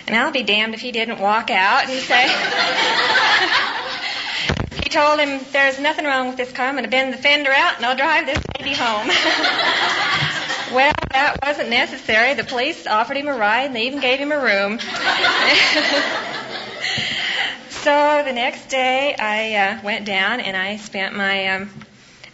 And 0.07 0.17
I'll 0.17 0.31
be 0.31 0.45
damned 0.45 0.75
if 0.75 0.81
he 0.81 0.93
didn't 0.93 1.19
walk 1.19 1.51
out 1.51 1.89
and 1.89 2.01
say, 2.01 2.29
he 4.83 4.89
told 4.89 5.19
him, 5.19 5.45
there's 5.53 5.81
nothing 5.81 6.05
wrong 6.05 6.29
with 6.29 6.37
this 6.37 6.53
car. 6.53 6.67
I'm 6.67 6.75
going 6.75 6.85
to 6.85 6.91
bend 6.91 7.13
the 7.13 7.19
fender 7.19 7.51
out 7.51 7.77
and 7.77 7.85
I'll 7.85 7.97
drive 7.97 8.27
this 8.27 8.39
baby 8.57 8.73
home. 8.73 9.09
well, 10.73 10.93
that 11.11 11.39
wasn't 11.43 11.71
necessary. 11.71 12.35
The 12.35 12.45
police 12.45 12.87
offered 12.87 13.17
him 13.17 13.27
a 13.27 13.37
ride 13.37 13.67
and 13.67 13.75
they 13.75 13.89
even 13.89 13.99
gave 14.01 14.21
him 14.21 14.31
a 14.31 14.39
room. 14.39 14.79
so 17.71 18.23
the 18.25 18.33
next 18.33 18.69
day 18.69 19.17
I 19.19 19.55
uh, 19.55 19.81
went 19.83 20.05
down 20.05 20.39
and 20.39 20.57
I 20.57 20.77
spent 20.77 21.17
my, 21.17 21.49
um, 21.49 21.69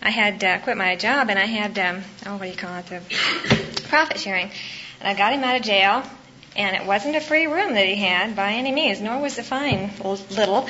I 0.02 0.10
had 0.10 0.44
uh, 0.44 0.58
quit 0.58 0.76
my 0.76 0.96
job 0.96 1.30
and 1.30 1.38
I 1.38 1.46
had, 1.46 1.78
um, 1.78 2.02
oh, 2.26 2.36
what 2.36 2.42
do 2.42 2.48
you 2.48 2.56
call 2.56 2.76
it, 2.76 2.84
the 2.86 3.00
profit 3.88 4.18
sharing. 4.18 4.50
And 5.00 5.08
I 5.08 5.14
got 5.14 5.32
him 5.32 5.42
out 5.42 5.56
of 5.56 5.62
jail 5.62 6.04
and 6.56 6.76
it 6.76 6.86
wasn't 6.86 7.16
a 7.16 7.20
free 7.20 7.46
room 7.46 7.74
that 7.74 7.86
he 7.86 7.96
had 7.96 8.36
by 8.36 8.52
any 8.52 8.72
means, 8.72 9.00
nor 9.00 9.20
was 9.20 9.36
the 9.36 9.42
fine 9.42 9.90
little. 10.02 10.68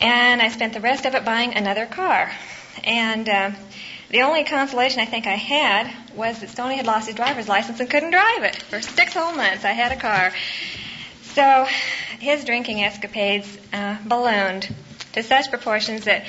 And 0.00 0.42
I 0.42 0.48
spent 0.48 0.74
the 0.74 0.80
rest 0.80 1.06
of 1.06 1.14
it 1.14 1.24
buying 1.24 1.54
another 1.54 1.86
car. 1.86 2.30
And 2.82 3.28
uh, 3.28 3.50
the 4.10 4.22
only 4.22 4.44
consolation 4.44 5.00
I 5.00 5.06
think 5.06 5.26
I 5.26 5.34
had 5.34 5.90
was 6.14 6.40
that 6.40 6.50
Stony 6.50 6.76
had 6.76 6.86
lost 6.86 7.06
his 7.06 7.16
driver's 7.16 7.48
license 7.48 7.80
and 7.80 7.88
couldn't 7.88 8.10
drive 8.10 8.42
it. 8.42 8.56
For 8.56 8.82
six 8.82 9.14
whole 9.14 9.32
months, 9.32 9.64
I 9.64 9.72
had 9.72 9.92
a 9.92 9.96
car. 9.96 10.32
So 11.34 11.66
his 12.20 12.44
drinking 12.44 12.82
escapades 12.84 13.58
uh, 13.72 13.96
ballooned 14.04 14.72
to 15.14 15.22
such 15.22 15.50
proportions 15.50 16.04
that 16.04 16.24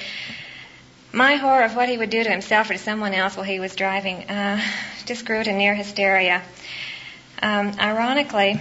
my 1.12 1.36
horror 1.36 1.64
of 1.64 1.76
what 1.76 1.90
he 1.90 1.98
would 1.98 2.10
do 2.10 2.24
to 2.24 2.30
himself 2.30 2.70
or 2.70 2.74
to 2.74 2.80
someone 2.80 3.14
else 3.14 3.38
while 3.38 3.46
he 3.46 3.60
was 3.60 3.76
driving 3.76 4.30
uh, 4.30 4.62
just 5.06 5.26
grew 5.26 5.44
to 5.44 5.54
near 5.54 5.76
hysteria. 5.76 6.42
Um, 7.42 7.74
ironically, 7.80 8.60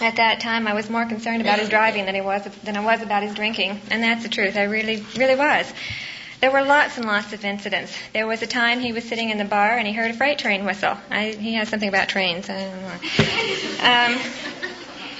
at 0.00 0.16
that 0.16 0.40
time, 0.40 0.68
I 0.68 0.74
was 0.74 0.88
more 0.88 1.06
concerned 1.06 1.42
about 1.42 1.58
his 1.58 1.68
driving 1.68 2.06
than 2.06 2.14
he 2.14 2.20
was 2.20 2.44
than 2.62 2.76
I 2.76 2.84
was 2.84 3.02
about 3.02 3.22
his 3.22 3.34
drinking, 3.34 3.80
and 3.90 4.02
that's 4.02 4.22
the 4.22 4.28
truth. 4.28 4.56
I 4.56 4.64
really, 4.64 5.04
really 5.16 5.34
was. 5.34 5.72
There 6.40 6.52
were 6.52 6.62
lots 6.62 6.96
and 6.96 7.06
lots 7.06 7.32
of 7.32 7.44
incidents. 7.44 7.92
There 8.12 8.26
was 8.26 8.42
a 8.42 8.46
time 8.46 8.78
he 8.78 8.92
was 8.92 9.02
sitting 9.04 9.30
in 9.30 9.38
the 9.38 9.44
bar 9.44 9.76
and 9.76 9.88
he 9.88 9.92
heard 9.92 10.12
a 10.12 10.14
freight 10.14 10.38
train 10.38 10.64
whistle. 10.64 10.96
I, 11.10 11.30
he 11.30 11.54
has 11.54 11.68
something 11.68 11.88
about 11.88 12.08
trains. 12.08 12.48
I 12.48 12.60
don't 12.60 12.82
know. 12.82 12.92
Um, 13.80 14.20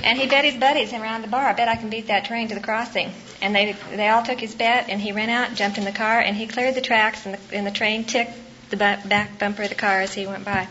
and 0.05 0.17
he 0.17 0.29
bet 0.29 0.45
his 0.45 0.55
buddies 0.55 0.93
around 0.93 1.23
the 1.23 1.29
bar, 1.29 1.49
I 1.49 1.55
bet 1.55 1.69
I 1.69 1.75
can 1.75 1.91
beat 1.91 2.07
that 2.07 2.25
train 2.25 2.47
to 2.49 2.55
the 2.55 2.61
crossing. 2.61 3.13
And 3.43 3.55
they 3.55 3.73
they 3.91 4.09
all 4.09 4.23
took 4.23 4.39
his 4.39 4.55
bet, 4.55 4.89
and 4.89 5.01
he 5.01 5.13
ran 5.13 5.31
out, 5.31 5.55
jumped 5.55 5.79
in 5.79 5.85
the 5.85 5.93
car, 5.93 6.21
and 6.21 6.37
he 6.37 6.47
cleared 6.47 6.75
the 6.75 6.81
tracks, 6.81 7.25
and 7.27 7.35
the, 7.35 7.57
and 7.57 7.67
the 7.67 7.71
train 7.71 8.05
ticked 8.05 8.33
the 8.71 8.77
back 8.77 9.39
bumper 9.39 9.63
of 9.63 9.69
the 9.69 9.75
car 9.75 10.01
as 10.01 10.13
he 10.13 10.27
went 10.27 10.45
by. 10.45 10.69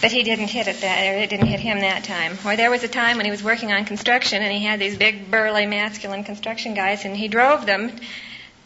But 0.00 0.12
he 0.12 0.22
didn't 0.22 0.48
hit 0.48 0.68
it 0.68 0.80
that, 0.82 1.14
or 1.14 1.18
it 1.18 1.30
didn't 1.30 1.48
hit 1.48 1.60
him 1.60 1.80
that 1.80 2.04
time. 2.04 2.38
Or 2.44 2.56
there 2.56 2.70
was 2.70 2.84
a 2.84 2.88
time 2.88 3.16
when 3.16 3.24
he 3.26 3.32
was 3.32 3.42
working 3.42 3.72
on 3.72 3.84
construction 3.84 4.42
and 4.42 4.52
he 4.52 4.64
had 4.64 4.78
these 4.78 4.96
big, 4.96 5.30
burly, 5.30 5.66
masculine 5.66 6.22
construction 6.22 6.74
guys 6.74 7.04
and 7.04 7.16
he 7.16 7.26
drove 7.26 7.66
them 7.66 7.90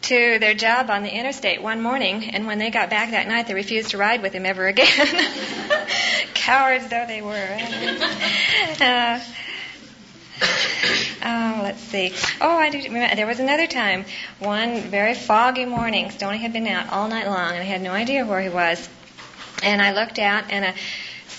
to 0.02 0.38
their 0.40 0.52
job 0.52 0.90
on 0.90 1.04
the 1.04 1.10
interstate 1.10 1.62
one 1.62 1.80
morning 1.80 2.30
and 2.30 2.46
when 2.46 2.58
they 2.58 2.70
got 2.70 2.90
back 2.90 3.12
that 3.12 3.28
night 3.28 3.46
they 3.46 3.54
refused 3.54 3.90
to 3.90 3.98
ride 3.98 4.20
with 4.20 4.32
him 4.32 4.44
ever 4.44 4.66
again. 4.66 4.88
Cowards 6.34 6.88
though 6.88 7.06
they 7.06 7.22
were. 7.22 7.58
Uh, 8.80 9.20
Oh, 11.24 11.60
let's 11.62 11.80
see. 11.80 12.12
Oh, 12.40 12.56
I 12.56 12.70
do 12.70 12.78
remember. 12.82 13.14
There 13.14 13.26
was 13.26 13.38
another 13.38 13.68
time, 13.68 14.04
one 14.40 14.80
very 14.80 15.14
foggy 15.14 15.64
morning. 15.64 16.10
Stoney 16.10 16.38
had 16.38 16.52
been 16.52 16.66
out 16.66 16.90
all 16.90 17.06
night 17.06 17.26
long, 17.26 17.52
and 17.52 17.60
I 17.60 17.64
had 17.64 17.80
no 17.80 17.92
idea 17.92 18.26
where 18.26 18.40
he 18.40 18.48
was. 18.48 18.88
And 19.62 19.80
I 19.80 19.92
looked 19.92 20.18
out, 20.18 20.44
and 20.50 20.64
a 20.64 20.74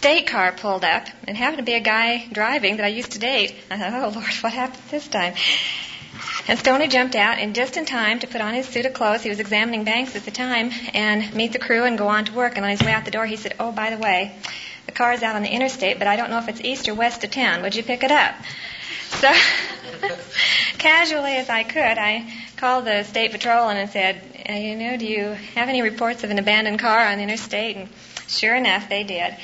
state 0.04 0.28
car 0.28 0.52
pulled 0.52 0.84
up 0.84 1.08
and 1.30 1.38
happened 1.38 1.60
to 1.60 1.64
be 1.64 1.76
a 1.76 1.80
guy 1.80 2.28
driving 2.30 2.76
that 2.76 2.84
I 2.84 2.90
used 2.90 3.14
to 3.14 3.20
date. 3.20 3.56
I 3.72 3.78
thought, 3.78 3.94
oh 3.94 4.20
Lord, 4.20 4.34
what 4.42 4.52
happened 4.52 4.84
this 4.92 5.08
time? 5.08 5.34
And 6.46 6.60
Stoney 6.60 6.90
jumped 6.90 7.16
out 7.16 7.38
and 7.38 7.56
just 7.56 7.78
in 7.78 7.86
time 7.86 8.20
to 8.20 8.28
put 8.28 8.42
on 8.42 8.54
his 8.54 8.68
suit 8.68 8.86
of 8.86 8.92
clothes. 8.92 9.24
He 9.24 9.30
was 9.30 9.40
examining 9.40 9.86
banks 9.86 10.18
at 10.18 10.26
the 10.26 10.32
time 10.32 10.72
and 10.94 11.34
meet 11.34 11.54
the 11.54 11.60
crew 11.60 11.86
and 11.86 11.98
go 11.98 12.10
on 12.10 12.26
to 12.26 12.34
work. 12.34 12.58
And 12.58 12.66
on 12.66 12.72
his 12.72 12.82
way 12.82 12.92
out 12.92 13.06
the 13.06 13.12
door, 13.12 13.26
he 13.26 13.38
said, 13.38 13.56
oh, 13.62 13.72
by 13.72 13.92
the 13.92 13.98
way, 13.98 14.36
the 14.88 14.92
car's 14.92 15.24
out 15.24 15.38
on 15.38 15.42
the 15.42 15.48
interstate, 15.48 16.00
but 16.00 16.08
I 16.10 16.18
don't 16.18 16.30
know 16.30 16.40
if 16.40 16.50
it's 16.50 16.60
east 16.60 16.90
or 16.90 16.96
west 16.96 17.24
of 17.24 17.32
town. 17.32 17.62
Would 17.62 17.74
you 17.74 17.84
pick 17.84 18.04
it 18.04 18.12
up? 18.12 18.36
So, 19.08 19.32
casually 20.80 21.38
as 21.38 21.48
I 21.48 21.64
could, 21.64 21.98
I 21.98 22.30
called 22.58 22.84
the 22.84 23.04
state 23.04 23.32
patrol 23.32 23.70
and 23.70 23.90
said, 23.90 24.22
you 24.50 24.76
know, 24.76 24.98
do 24.98 25.06
you 25.06 25.28
have 25.56 25.70
any 25.70 25.82
reports 25.82 26.26
of 26.26 26.30
an 26.30 26.40
abandoned 26.40 26.80
car 26.80 27.08
on 27.08 27.20
the 27.20 27.24
interstate? 27.24 27.78
And 27.78 27.88
sure 28.28 28.54
enough, 28.54 28.90
they 28.90 29.06
did. 29.06 29.38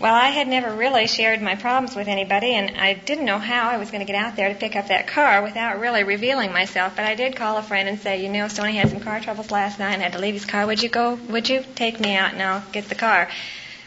Well, 0.00 0.14
I 0.14 0.30
had 0.30 0.48
never 0.48 0.74
really 0.74 1.06
shared 1.06 1.40
my 1.40 1.54
problems 1.54 1.94
with 1.94 2.08
anybody, 2.08 2.54
and 2.54 2.76
I 2.76 2.94
didn't 2.94 3.24
know 3.24 3.38
how 3.38 3.68
I 3.68 3.76
was 3.76 3.90
going 3.92 4.04
to 4.04 4.12
get 4.12 4.16
out 4.16 4.34
there 4.34 4.48
to 4.48 4.54
pick 4.54 4.74
up 4.74 4.88
that 4.88 5.06
car 5.06 5.42
without 5.42 5.78
really 5.78 6.02
revealing 6.02 6.52
myself. 6.52 6.96
But 6.96 7.04
I 7.04 7.14
did 7.14 7.36
call 7.36 7.56
a 7.58 7.62
friend 7.62 7.88
and 7.88 8.00
say, 8.00 8.22
you 8.22 8.28
know, 8.28 8.48
Stoney 8.48 8.76
had 8.76 8.90
some 8.90 9.00
car 9.00 9.20
troubles 9.20 9.52
last 9.52 9.78
night 9.78 9.94
and 9.94 10.02
had 10.02 10.12
to 10.14 10.18
leave 10.18 10.34
his 10.34 10.44
car. 10.44 10.66
Would 10.66 10.82
you 10.82 10.88
go? 10.88 11.14
Would 11.14 11.48
you 11.48 11.64
take 11.76 12.00
me 12.00 12.16
out 12.16 12.32
and 12.32 12.42
I'll 12.42 12.64
get 12.72 12.88
the 12.88 12.96
car? 12.96 13.30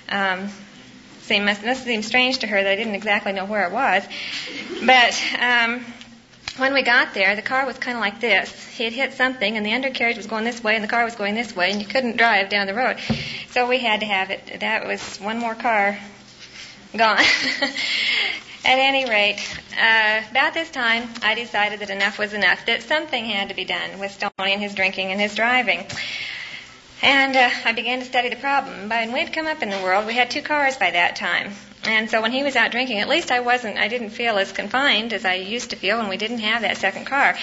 Um, 0.07 0.47
seemed 1.23 1.45
must, 1.45 1.63
must 1.65 1.83
seem 1.83 2.01
strange 2.01 2.39
to 2.39 2.47
her 2.47 2.63
that 2.63 2.71
I 2.71 2.75
didn't 2.77 2.95
exactly 2.95 3.33
know 3.33 3.45
where 3.45 3.67
it 3.67 3.73
was, 3.73 4.03
but. 4.85 5.21
Um, 5.39 5.85
when 6.57 6.73
we 6.73 6.81
got 6.81 7.13
there, 7.13 7.35
the 7.35 7.41
car 7.41 7.65
was 7.65 7.77
kind 7.77 7.97
of 7.97 8.01
like 8.01 8.19
this. 8.19 8.51
He 8.67 8.83
had 8.83 8.93
hit 8.93 9.13
something, 9.13 9.57
and 9.57 9.65
the 9.65 9.73
undercarriage 9.73 10.17
was 10.17 10.27
going 10.27 10.43
this 10.43 10.63
way, 10.63 10.75
and 10.75 10.83
the 10.83 10.87
car 10.87 11.03
was 11.03 11.15
going 11.15 11.35
this 11.35 11.55
way, 11.55 11.71
and 11.71 11.81
you 11.81 11.87
couldn't 11.87 12.17
drive 12.17 12.49
down 12.49 12.67
the 12.67 12.73
road. 12.73 12.97
So 13.51 13.67
we 13.67 13.79
had 13.79 14.01
to 14.01 14.05
have 14.05 14.29
it. 14.29 14.59
That 14.59 14.87
was 14.87 15.17
one 15.17 15.39
more 15.39 15.55
car 15.55 15.97
gone. 16.95 17.19
At 18.65 18.79
any 18.79 19.09
rate, 19.09 19.39
uh, 19.79 20.21
about 20.29 20.53
this 20.53 20.69
time, 20.69 21.07
I 21.21 21.35
decided 21.35 21.79
that 21.79 21.89
enough 21.89 22.19
was 22.19 22.33
enough, 22.33 22.65
that 22.65 22.83
something 22.83 23.25
had 23.25 23.49
to 23.49 23.55
be 23.55 23.63
done 23.63 23.99
with 23.99 24.11
Stoney 24.11 24.53
and 24.53 24.61
his 24.61 24.73
drinking 24.73 25.11
and 25.11 25.21
his 25.21 25.35
driving. 25.35 25.85
And 27.01 27.35
uh, 27.35 27.49
I 27.63 27.71
began 27.73 27.99
to 27.99 28.05
study 28.05 28.29
the 28.29 28.35
problem. 28.35 28.89
But 28.89 29.05
when 29.05 29.13
we'd 29.13 29.31
come 29.31 29.45
up 29.45 29.61
in 29.61 29.69
the 29.69 29.77
world, 29.77 30.05
we 30.05 30.15
had 30.15 30.31
two 30.31 30.41
cars 30.41 30.75
by 30.75 30.91
that 30.91 31.15
time. 31.15 31.53
And 31.83 32.09
so 32.09 32.21
when 32.21 32.31
he 32.31 32.43
was 32.43 32.55
out 32.55 32.71
drinking, 32.71 32.99
at 32.99 33.07
least 33.07 33.31
I 33.31 33.39
wasn't, 33.39 33.77
I 33.77 33.87
didn't 33.87 34.09
feel 34.09 34.37
as 34.37 34.51
confined 34.51 35.13
as 35.13 35.23
I 35.23 35.35
used 35.35 35.69
to 35.69 35.75
feel 35.75 35.97
when 35.97 36.09
we 36.09 36.17
didn't 36.17 36.39
have 36.39 36.63
that 36.63 36.77
second 36.77 37.05
car. 37.05 37.37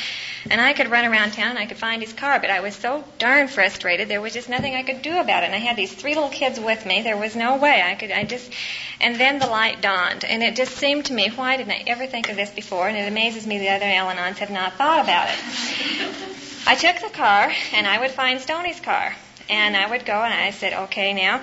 And 0.51 0.61
I 0.61 0.75
could 0.75 0.91
run 0.91 1.07
around 1.07 1.33
town, 1.33 1.57
I 1.57 1.65
could 1.65 1.79
find 1.79 2.03
his 2.03 2.13
car, 2.13 2.39
but 2.41 2.51
I 2.51 2.61
was 2.61 2.75
so 2.75 3.05
darn 3.19 3.49
frustrated, 3.49 4.09
there 4.09 4.21
was 4.21 4.35
just 4.35 4.51
nothing 4.51 4.75
I 4.75 4.83
could 4.83 5.01
do 5.01 5.19
about 5.19 5.43
it. 5.43 5.47
And 5.47 5.55
I 5.55 5.59
had 5.59 5.77
these 5.77 5.95
three 5.95 6.15
little 6.15 6.29
kids 6.29 6.61
with 6.61 6.85
me, 6.85 7.01
there 7.01 7.17
was 7.17 7.35
no 7.35 7.57
way 7.57 7.83
I 7.83 7.95
could, 7.95 8.11
I 8.11 8.25
just, 8.25 8.53
and 9.01 9.17
then 9.17 9.39
the 9.39 9.47
light 9.47 9.81
dawned. 9.81 10.25
And 10.25 10.43
it 10.43 10.57
just 10.57 10.77
seemed 10.77 11.07
to 11.07 11.15
me, 11.15 11.31
why 11.31 11.57
didn't 11.57 11.73
I 11.73 11.85
ever 11.87 12.07
think 12.07 12.29
of 12.29 12.37
this 12.37 12.51
before? 12.51 12.89
And 12.89 12.99
it 12.99 13.09
amazes 13.09 13.47
me 13.47 13.59
the 13.59 13.71
other 13.71 13.87
Al-Anons 13.87 14.39
have 14.39 14.51
not 14.51 14.75
thought 14.75 15.05
about 15.05 15.29
it. 15.31 16.15
I 16.67 16.75
took 16.75 17.01
the 17.01 17.15
car, 17.15 17.53
and 17.73 17.87
I 17.87 17.99
would 17.99 18.11
find 18.11 18.41
Stoney's 18.41 18.81
car. 18.81 19.15
And 19.49 19.77
I 19.77 19.89
would 19.89 20.07
go 20.07 20.15
and 20.15 20.33
I 20.33 20.51
said, 20.51 20.73
okay, 20.73 21.13
now. 21.13 21.43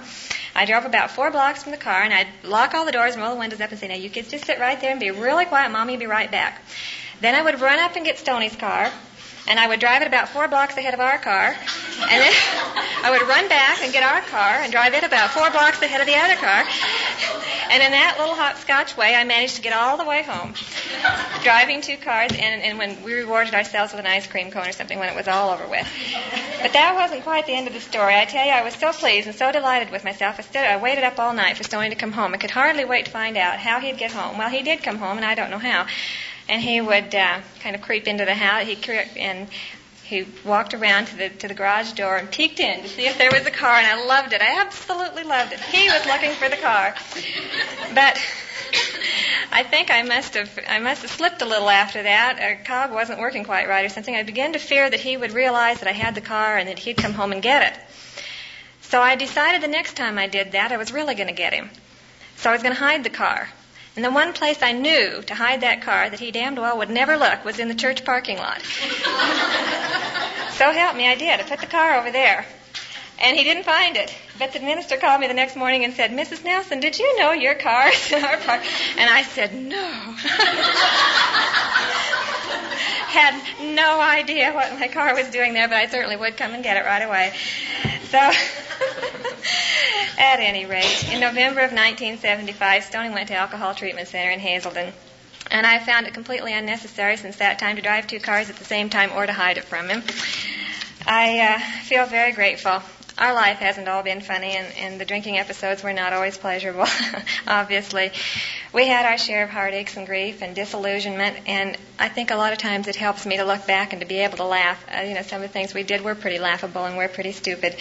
I 0.55 0.65
drove 0.65 0.85
about 0.85 1.11
four 1.11 1.31
blocks 1.31 1.63
from 1.63 1.71
the 1.71 1.77
car 1.77 2.01
and 2.01 2.13
I'd 2.13 2.27
lock 2.43 2.73
all 2.73 2.85
the 2.85 2.91
doors 2.91 3.13
and 3.13 3.23
roll 3.23 3.33
the 3.33 3.39
windows 3.39 3.61
up 3.61 3.71
and 3.71 3.79
say, 3.79 3.87
now 3.87 3.95
you 3.95 4.09
kids 4.09 4.29
just 4.29 4.45
sit 4.45 4.59
right 4.59 4.79
there 4.79 4.91
and 4.91 4.99
be 4.99 5.11
really 5.11 5.45
quiet. 5.45 5.71
Mommy 5.71 5.93
will 5.93 5.99
be 5.99 6.07
right 6.07 6.29
back. 6.29 6.61
Then 7.21 7.35
I 7.35 7.41
would 7.41 7.61
run 7.61 7.79
up 7.79 7.95
and 7.95 8.03
get 8.05 8.19
Stoney's 8.19 8.55
car 8.55 8.91
and 9.47 9.59
I 9.59 9.67
would 9.67 9.79
drive 9.79 10.01
it 10.01 10.07
about 10.07 10.29
four 10.29 10.47
blocks 10.47 10.77
ahead 10.77 10.93
of 10.93 10.99
our 10.99 11.17
car, 11.17 11.55
and 11.55 12.21
then 12.21 12.33
I 13.03 13.09
would 13.11 13.27
run 13.27 13.49
back 13.49 13.81
and 13.81 13.91
get 13.91 14.03
our 14.03 14.21
car 14.21 14.61
and 14.61 14.71
drive 14.71 14.93
it 14.93 15.03
about 15.03 15.31
four 15.31 15.49
blocks 15.49 15.81
ahead 15.81 16.01
of 16.01 16.07
the 16.07 16.15
other 16.15 16.35
car. 16.35 16.63
And 17.71 17.81
in 17.81 17.91
that 17.91 18.17
little 18.19 18.35
hopscotch 18.35 18.97
way, 18.97 19.15
I 19.15 19.23
managed 19.23 19.55
to 19.55 19.61
get 19.61 19.71
all 19.71 19.97
the 19.97 20.03
way 20.03 20.23
home, 20.23 20.53
driving 21.43 21.81
two 21.81 21.95
cars, 21.95 22.31
and, 22.31 22.61
and 22.61 22.77
when 22.77 23.01
we 23.03 23.13
rewarded 23.13 23.55
ourselves 23.55 23.93
with 23.93 24.01
an 24.01 24.05
ice 24.05 24.27
cream 24.27 24.51
cone 24.51 24.67
or 24.67 24.73
something 24.73 24.99
when 24.99 25.07
it 25.07 25.15
was 25.15 25.29
all 25.29 25.51
over 25.51 25.65
with. 25.67 25.87
But 26.61 26.73
that 26.73 26.95
wasn't 26.95 27.23
quite 27.23 27.45
the 27.45 27.53
end 27.53 27.67
of 27.67 27.73
the 27.73 27.79
story. 27.79 28.15
I 28.15 28.25
tell 28.25 28.45
you, 28.45 28.51
I 28.51 28.63
was 28.63 28.75
so 28.75 28.91
pleased 28.91 29.27
and 29.27 29.35
so 29.35 29.51
delighted 29.51 29.89
with 29.89 30.03
myself. 30.03 30.35
I, 30.37 30.41
stood, 30.41 30.65
I 30.65 30.75
waited 30.77 31.05
up 31.05 31.17
all 31.17 31.33
night 31.33 31.55
for 31.55 31.63
Stoney 31.63 31.89
to 31.89 31.95
come 31.95 32.11
home. 32.11 32.33
I 32.33 32.37
could 32.37 32.51
hardly 32.51 32.83
wait 32.83 33.05
to 33.05 33.11
find 33.11 33.37
out 33.37 33.57
how 33.57 33.79
he'd 33.79 33.97
get 33.97 34.11
home. 34.11 34.37
Well, 34.37 34.49
he 34.49 34.63
did 34.63 34.83
come 34.83 34.97
home, 34.97 35.17
and 35.17 35.25
I 35.25 35.35
don't 35.35 35.49
know 35.49 35.57
how 35.57 35.87
and 36.49 36.61
he 36.61 36.81
would 36.81 37.15
uh, 37.15 37.39
kind 37.61 37.75
of 37.75 37.81
creep 37.81 38.07
into 38.07 38.25
the 38.25 38.33
house. 38.33 38.67
He 38.67 38.77
and 39.17 39.47
he 40.11 40.27
walked 40.43 40.73
around 40.73 41.05
to 41.05 41.15
the 41.15 41.29
to 41.29 41.47
the 41.47 41.53
garage 41.53 41.93
door 41.93 42.17
and 42.17 42.29
peeked 42.29 42.59
in 42.59 42.81
to 42.83 42.89
see 42.89 43.07
if 43.07 43.17
there 43.17 43.31
was 43.31 43.45
a 43.45 43.51
car, 43.51 43.75
and 43.77 43.87
I 43.87 44.05
loved 44.05 44.33
it. 44.33 44.41
I 44.41 44.59
absolutely 44.59 45.23
loved 45.23 45.53
it. 45.53 45.59
He 45.61 45.89
was 45.89 46.05
looking 46.05 46.31
for 46.33 46.49
the 46.49 46.57
car, 46.57 46.93
but. 47.95 48.19
I 49.53 49.63
think 49.63 49.91
I 49.91 50.01
must 50.03 50.35
have 50.35 50.49
I 50.69 50.79
must 50.79 51.01
have 51.01 51.11
slipped 51.11 51.41
a 51.41 51.45
little 51.45 51.69
after 51.69 52.03
that. 52.03 52.39
A 52.39 52.63
cog 52.63 52.91
wasn't 52.91 53.19
working 53.19 53.43
quite 53.43 53.67
right 53.67 53.83
or 53.83 53.89
something. 53.89 54.15
I 54.15 54.23
began 54.23 54.53
to 54.53 54.59
fear 54.59 54.89
that 54.89 55.01
he 55.01 55.17
would 55.17 55.33
realize 55.33 55.79
that 55.79 55.89
I 55.89 55.91
had 55.91 56.15
the 56.15 56.21
car 56.21 56.57
and 56.57 56.69
that 56.69 56.79
he'd 56.79 56.95
come 56.95 57.11
home 57.11 57.33
and 57.33 57.41
get 57.41 57.73
it. 57.73 57.79
So 58.81 59.01
I 59.01 59.15
decided 59.15 59.61
the 59.61 59.67
next 59.67 59.97
time 59.97 60.17
I 60.17 60.27
did 60.27 60.53
that, 60.53 60.71
I 60.71 60.77
was 60.77 60.93
really 60.93 61.15
going 61.15 61.27
to 61.27 61.33
get 61.33 61.53
him. 61.53 61.69
So 62.37 62.49
I 62.49 62.53
was 62.53 62.63
going 62.63 62.73
to 62.73 62.79
hide 62.79 63.03
the 63.03 63.09
car. 63.09 63.49
And 63.95 64.05
the 64.05 64.11
one 64.11 64.33
place 64.33 64.61
I 64.61 64.71
knew 64.71 65.21
to 65.23 65.35
hide 65.35 65.61
that 65.61 65.81
car 65.81 66.09
that 66.09 66.19
he 66.19 66.31
damned 66.31 66.57
well 66.57 66.77
would 66.77 66.89
never 66.89 67.17
look 67.17 67.43
was 67.43 67.59
in 67.59 67.67
the 67.67 67.75
church 67.75 68.05
parking 68.05 68.37
lot. 68.37 68.61
so 70.53 70.71
help 70.71 70.95
me, 70.95 71.09
I 71.09 71.15
did. 71.15 71.39
I 71.39 71.43
put 71.43 71.59
the 71.59 71.67
car 71.67 71.99
over 71.99 72.09
there. 72.09 72.45
And 73.19 73.37
he 73.37 73.43
didn't 73.43 73.63
find 73.63 73.97
it. 73.97 74.15
But 74.39 74.53
the 74.53 74.61
minister 74.61 74.97
called 74.97 75.19
me 75.21 75.27
the 75.27 75.33
next 75.33 75.55
morning 75.55 75.83
and 75.83 75.93
said, 75.93 76.11
Mrs. 76.11 76.43
Nelson, 76.43 76.79
did 76.79 76.97
you 76.97 77.19
know 77.19 77.33
your 77.33 77.53
car 77.53 77.89
is 77.89 78.11
in 78.11 78.23
our 78.23 78.37
park? 78.37 78.63
And 78.97 79.09
I 79.09 79.23
said, 79.23 79.53
no. 79.53 79.77
Had 83.11 83.35
no 83.75 83.99
idea 83.99 84.53
what 84.53 84.79
my 84.79 84.87
car 84.87 85.13
was 85.13 85.27
doing 85.29 85.53
there, 85.53 85.67
but 85.67 85.77
I 85.77 85.87
certainly 85.87 86.15
would 86.15 86.37
come 86.37 86.53
and 86.53 86.63
get 86.63 86.77
it 86.77 86.85
right 86.85 87.03
away. 87.03 87.33
So, 88.09 88.31
at 90.21 90.39
any 90.39 90.67
rate, 90.67 91.11
in 91.11 91.19
November 91.19 91.61
of 91.61 91.71
1975, 91.71 92.83
Stoney 92.83 93.09
went 93.09 93.27
to 93.29 93.33
Alcohol 93.33 93.73
Treatment 93.73 94.07
Center 94.07 94.29
in 94.29 94.39
Hazelden. 94.39 94.93
And 95.49 95.65
I 95.65 95.79
found 95.79 96.05
it 96.05 96.13
completely 96.13 96.53
unnecessary 96.53 97.17
since 97.17 97.37
that 97.37 97.57
time 97.57 97.75
to 97.75 97.81
drive 97.81 98.05
two 98.05 98.19
cars 98.19 98.49
at 98.49 98.55
the 98.55 98.63
same 98.63 98.89
time 98.89 99.11
or 99.15 99.25
to 99.25 99.33
hide 99.33 99.57
it 99.57 99.63
from 99.63 99.89
him. 99.89 100.03
I 101.07 101.39
uh, 101.39 101.59
feel 101.85 102.05
very 102.05 102.33
grateful 102.33 102.83
our 103.21 103.35
life 103.35 103.59
hasn't 103.59 103.87
all 103.87 104.01
been 104.01 104.19
funny, 104.19 104.57
and, 104.57 104.67
and 104.79 104.99
the 104.99 105.05
drinking 105.05 105.37
episodes 105.37 105.83
were 105.83 105.93
not 105.93 106.11
always 106.11 106.39
pleasurable, 106.39 106.87
obviously. 107.47 108.11
We 108.73 108.87
had 108.87 109.05
our 109.05 109.19
share 109.19 109.43
of 109.43 109.51
heartaches 109.51 109.95
and 109.95 110.07
grief 110.07 110.41
and 110.41 110.55
disillusionment, 110.55 111.37
and 111.45 111.77
I 111.99 112.09
think 112.09 112.31
a 112.31 112.35
lot 112.35 112.51
of 112.51 112.57
times 112.57 112.87
it 112.87 112.95
helps 112.95 113.27
me 113.27 113.37
to 113.37 113.43
look 113.43 113.67
back 113.67 113.93
and 113.93 114.01
to 114.01 114.07
be 114.07 114.17
able 114.17 114.37
to 114.37 114.45
laugh. 114.45 114.83
Uh, 114.91 115.01
you 115.01 115.13
know, 115.13 115.21
some 115.21 115.43
of 115.43 115.47
the 115.47 115.53
things 115.53 115.71
we 115.71 115.83
did 115.83 116.01
were 116.01 116.15
pretty 116.15 116.39
laughable 116.39 116.83
and 116.83 116.97
we're 116.97 117.09
pretty 117.09 117.31
stupid. 117.31 117.75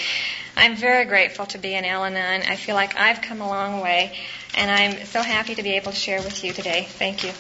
I'm 0.58 0.76
very 0.76 1.06
grateful 1.06 1.46
to 1.46 1.56
be 1.56 1.74
an 1.74 1.86
Al-Anon. 1.86 2.42
I 2.42 2.56
feel 2.56 2.74
like 2.74 3.00
I've 3.00 3.22
come 3.22 3.40
a 3.40 3.48
long 3.48 3.80
way, 3.80 4.14
and 4.58 4.70
I'm 4.70 5.06
so 5.06 5.22
happy 5.22 5.54
to 5.54 5.62
be 5.62 5.76
able 5.76 5.92
to 5.92 5.98
share 5.98 6.20
with 6.20 6.44
you 6.44 6.52
today. 6.52 6.86
Thank 6.86 7.24
you. 7.24 7.30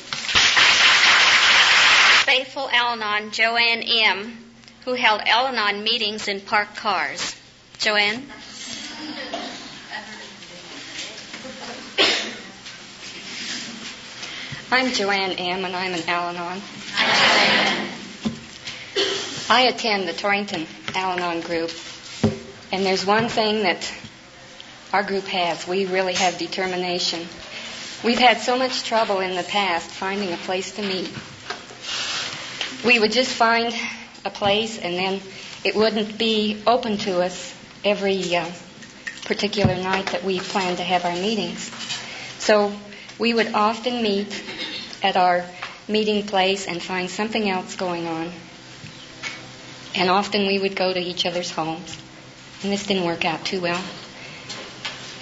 Faithful 2.24 2.70
Al-Anon 2.70 3.30
Joanne 3.30 3.82
M., 3.82 4.38
who 4.86 4.94
held 4.94 5.20
Al-Anon 5.26 5.84
meetings 5.84 6.28
in 6.28 6.40
parked 6.40 6.76
cars. 6.76 7.36
Joanne? 7.80 8.26
I'm 14.70 14.92
Joanne 14.92 15.32
M., 15.32 15.64
and 15.64 15.74
I'm 15.74 15.94
an 15.94 16.06
Al 16.06 16.28
Anon. 16.28 16.60
I 19.48 19.62
attend 19.62 20.06
the 20.06 20.12
Torrington 20.12 20.66
Al 20.94 21.12
Anon 21.12 21.40
group, 21.40 21.70
and 22.70 22.84
there's 22.84 23.06
one 23.06 23.30
thing 23.30 23.62
that 23.62 23.90
our 24.92 25.02
group 25.02 25.24
has. 25.28 25.66
We 25.66 25.86
really 25.86 26.12
have 26.12 26.36
determination. 26.36 27.26
We've 28.04 28.18
had 28.18 28.42
so 28.42 28.58
much 28.58 28.84
trouble 28.84 29.20
in 29.20 29.36
the 29.36 29.42
past 29.42 29.88
finding 29.88 30.34
a 30.34 30.36
place 30.36 30.72
to 30.72 30.82
meet. 30.82 31.10
We 32.84 32.98
would 32.98 33.12
just 33.12 33.30
find 33.30 33.74
a 34.26 34.30
place, 34.30 34.78
and 34.78 34.96
then 34.96 35.22
it 35.64 35.74
wouldn't 35.74 36.18
be 36.18 36.62
open 36.66 36.98
to 36.98 37.22
us 37.22 37.56
every 37.84 38.36
uh, 38.36 38.50
particular 39.24 39.74
night 39.76 40.06
that 40.06 40.24
we 40.24 40.40
planned 40.40 40.78
to 40.78 40.82
have 40.84 41.04
our 41.04 41.14
meetings. 41.14 41.70
So 42.38 42.72
we 43.18 43.34
would 43.34 43.54
often 43.54 44.02
meet 44.02 44.42
at 45.02 45.16
our 45.16 45.44
meeting 45.88 46.26
place 46.26 46.66
and 46.66 46.82
find 46.82 47.10
something 47.10 47.48
else 47.48 47.76
going 47.76 48.06
on. 48.06 48.32
And 49.94 50.08
often 50.10 50.46
we 50.46 50.58
would 50.58 50.76
go 50.76 50.92
to 50.92 50.98
each 51.00 51.26
other's 51.26 51.50
homes. 51.50 51.96
And 52.62 52.72
this 52.72 52.86
didn't 52.86 53.04
work 53.04 53.24
out 53.24 53.44
too 53.44 53.60
well. 53.60 53.82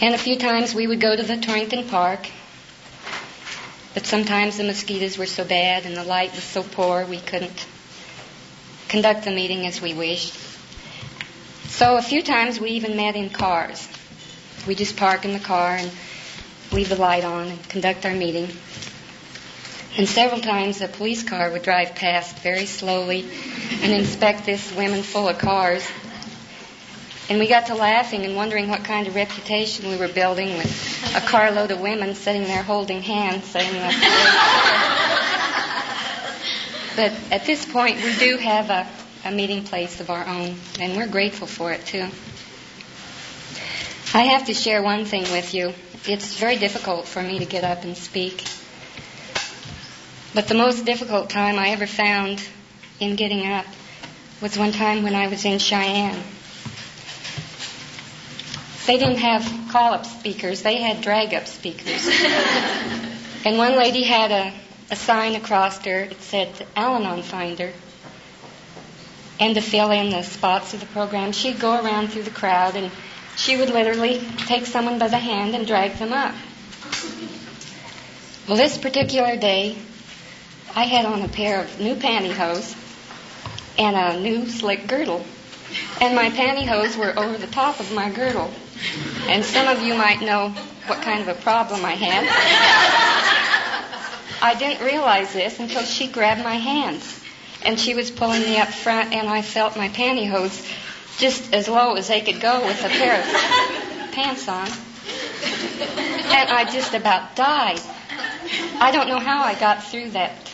And 0.01 0.15
a 0.15 0.19
few 0.19 0.37
times 0.39 0.75
we 0.75 0.87
would 0.87 1.01
go 1.01 1.17
to 1.17 1.23
the 1.23 1.37
Torrington 1.39 1.89
Park. 1.89 2.29
But 3.95 4.07
sometimes 4.07 4.57
the 4.59 4.65
mosquitoes 4.65 5.19
were 5.19 5.27
so 5.27 5.45
bad 5.45 5.87
and 5.87 5.97
the 5.97 6.05
light 6.05 6.33
was 6.35 6.45
so 6.45 6.63
poor 6.63 7.05
we 7.07 7.19
couldn't 7.19 7.67
conduct 8.89 9.25
the 9.25 9.31
meeting 9.31 9.67
as 9.67 9.81
we 9.81 9.95
wished. 9.95 10.48
So 11.69 11.97
a 11.97 12.03
few 12.03 12.23
times 12.23 12.59
we 12.59 12.71
even 12.71 12.97
met 12.97 13.15
in 13.15 13.31
cars. 13.31 13.87
We 14.67 14.75
just 14.75 14.97
park 14.97 15.25
in 15.25 15.33
the 15.33 15.39
car 15.39 15.77
and 15.77 15.91
leave 16.73 16.89
the 16.89 16.97
light 16.97 17.25
on 17.25 17.47
and 17.49 17.69
conduct 17.69 18.05
our 18.05 18.15
meeting. 18.15 18.49
And 19.97 20.09
several 20.09 20.41
times 20.41 20.81
a 20.81 20.89
police 20.89 21.23
car 21.23 21.51
would 21.51 21.63
drive 21.63 21.95
past 21.95 22.39
very 22.39 22.67
slowly 22.67 23.29
and 23.83 23.93
inspect 23.93 24.45
this 24.47 24.75
women 24.75 25.03
full 25.03 25.29
of 25.29 25.39
cars. 25.39 25.87
And 27.29 27.39
we 27.39 27.47
got 27.47 27.67
to 27.67 27.75
laughing 27.75 28.25
and 28.25 28.35
wondering 28.35 28.69
what 28.69 28.85
kind 28.85 29.07
of 29.07 29.15
reputation 29.15 29.89
we 29.91 29.97
were 29.97 30.09
building 30.09 30.57
with 30.57 31.15
a 31.15 31.21
carload 31.21 31.71
of 31.71 31.81
women 31.81 32.15
sitting 32.15 32.45
there 32.45 32.63
holding 32.63 33.03
hands 33.03 33.45
saying 33.45 33.73
that. 33.75 33.93
but 36.97 37.13
at 37.31 37.45
this 37.45 37.67
point, 37.67 38.03
we 38.03 38.17
do 38.17 38.39
have 38.39 38.71
a 38.71 38.89
a 39.29 39.31
meeting 39.31 39.63
place 39.63 40.01
of 40.01 40.09
our 40.09 40.27
own, 40.27 40.57
and 40.81 40.97
we're 40.97 41.07
grateful 41.07 41.47
for 41.47 41.71
it 41.71 41.85
too. 41.85 42.09
I 44.15 44.23
have 44.23 44.47
to 44.47 44.55
share 44.55 44.83
one 44.83 45.05
thing 45.05 45.23
with 45.25 45.53
you, 45.53 45.75
it's 46.07 46.39
very 46.39 46.57
difficult 46.57 47.07
for 47.07 47.23
me 47.23 47.39
to 47.39 47.45
get 47.45 47.63
up 47.63 47.85
and 47.85 47.95
speak. 47.97 48.43
But 50.35 50.49
the 50.49 50.55
most 50.55 50.87
difficult 50.87 51.29
time 51.29 51.59
I 51.59 51.71
ever 51.71 51.87
found 51.87 52.43
in 53.01 53.17
getting 53.17 53.47
up 53.47 53.67
was 54.41 54.57
one 54.57 54.73
time 54.73 55.03
when 55.03 55.15
I 55.15 55.29
was 55.29 55.45
in 55.45 55.59
Cheyenne. 55.59 56.23
They 58.87 58.97
didn't 58.97 59.19
have 59.19 59.71
call 59.71 59.93
up 59.93 60.07
speakers, 60.07 60.63
they 60.63 60.81
had 60.81 61.03
drag 61.03 61.35
up 61.35 61.47
speakers. 61.47 62.09
and 63.45 63.59
one 63.59 63.77
lady 63.77 64.05
had 64.05 64.31
a, 64.33 64.55
a 64.91 64.97
sign 64.97 65.35
across 65.35 65.85
her, 65.85 66.05
it 66.05 66.23
said 66.23 66.67
Al 66.75 66.97
Anon 66.97 67.23
Finder. 67.23 67.73
And 69.41 69.55
to 69.55 69.61
fill 69.61 69.91
in 69.91 70.11
the 70.11 70.23
spots 70.23 70.75
of 70.75 70.81
the 70.81 70.87
program, 70.87 71.33
she'd 71.33 71.61
go 71.61 71.83
around 71.83 72.09
through 72.09 72.25
the 72.25 72.31
crowd 72.31 72.75
and 72.77 72.91
she 73.37 73.57
would 73.57 73.71
literally 73.71 74.21
take 74.47 74.67
someone 74.67 74.99
by 74.99 75.09
the 75.09 75.19
hand 75.19 75.55
and 75.55 75.67
drag 75.67 75.93
them 75.95 76.13
up. 76.13 76.35
Well, 78.49 78.57
this 78.57 78.77
particular 78.79 79.37
day, 79.37 79.77
I 80.75 80.85
had 80.85 81.07
on 81.07 81.23
a 81.23 81.29
pair 81.29 81.61
of 81.63 81.81
new 81.81 81.95
pantyhose 81.95 82.75
and 83.79 83.95
a 83.95 84.21
new 84.21 84.49
slick 84.49 84.87
girdle. 84.89 85.25
And 86.01 86.17
my 86.17 86.31
pantyhose 86.31 86.97
were 86.97 87.17
over 87.19 87.37
the 87.39 87.47
top 87.47 87.79
of 87.79 87.93
my 87.93 88.11
girdle. 88.11 88.51
And 89.29 89.45
some 89.45 89.69
of 89.69 89.83
you 89.83 89.95
might 89.95 90.21
know 90.21 90.51
what 90.87 91.03
kind 91.03 91.21
of 91.21 91.29
a 91.29 91.41
problem 91.43 91.85
I 91.85 91.93
had. 91.93 92.25
I 94.41 94.55
didn't 94.55 94.85
realize 94.85 95.33
this 95.33 95.59
until 95.61 95.83
she 95.83 96.07
grabbed 96.09 96.43
my 96.43 96.55
hands. 96.55 97.18
And 97.65 97.79
she 97.79 97.95
was 97.95 98.11
pulling 98.11 98.43
me 98.43 98.59
up 98.59 98.69
front, 98.69 99.13
and 99.13 99.29
I 99.29 99.43
felt 99.43 99.77
my 99.77 99.89
pantyhose 99.89 100.67
just 101.19 101.53
as 101.53 101.69
low 101.69 101.95
as 101.95 102.09
they 102.09 102.21
could 102.21 102.41
go 102.41 102.65
with 102.65 102.85
a 102.85 102.89
pair 102.89 103.19
of 103.19 104.13
pants 104.13 104.49
on. 104.49 104.69
And 105.79 106.51
I 106.51 106.69
just 106.71 106.95
about 106.95 107.35
died. 107.35 107.81
I 108.81 108.91
don't 108.93 109.09
know 109.09 109.19
how 109.19 109.43
I 109.43 109.55
got 109.59 109.83
through 109.85 110.11
that 110.11 110.49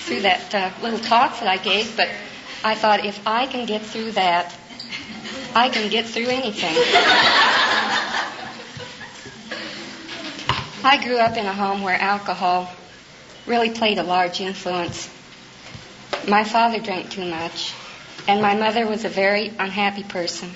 through 0.00 0.20
that 0.22 0.54
uh, 0.54 0.70
little 0.82 0.98
talk 0.98 1.38
that 1.40 1.48
I 1.48 1.56
gave, 1.56 1.96
but 1.96 2.08
I 2.64 2.74
thought 2.74 3.04
if 3.04 3.26
I 3.26 3.46
can 3.46 3.66
get 3.66 3.82
through 3.82 4.12
that, 4.12 4.54
I 5.54 5.68
can 5.68 5.90
get 5.90 6.06
through 6.06 6.28
anything. 6.28 6.74
I 10.82 11.02
grew 11.04 11.18
up 11.18 11.36
in 11.36 11.44
a 11.46 11.52
home 11.52 11.82
where 11.82 12.00
alcohol 12.00 12.72
really 13.46 13.70
played 13.70 13.98
a 13.98 14.02
large 14.02 14.40
influence. 14.40 15.08
My 16.28 16.44
father 16.44 16.78
drank 16.78 17.10
too 17.10 17.24
much 17.24 17.72
and 18.28 18.42
my 18.42 18.54
mother 18.54 18.86
was 18.86 19.04
a 19.04 19.08
very 19.08 19.48
unhappy 19.58 20.02
person. 20.02 20.50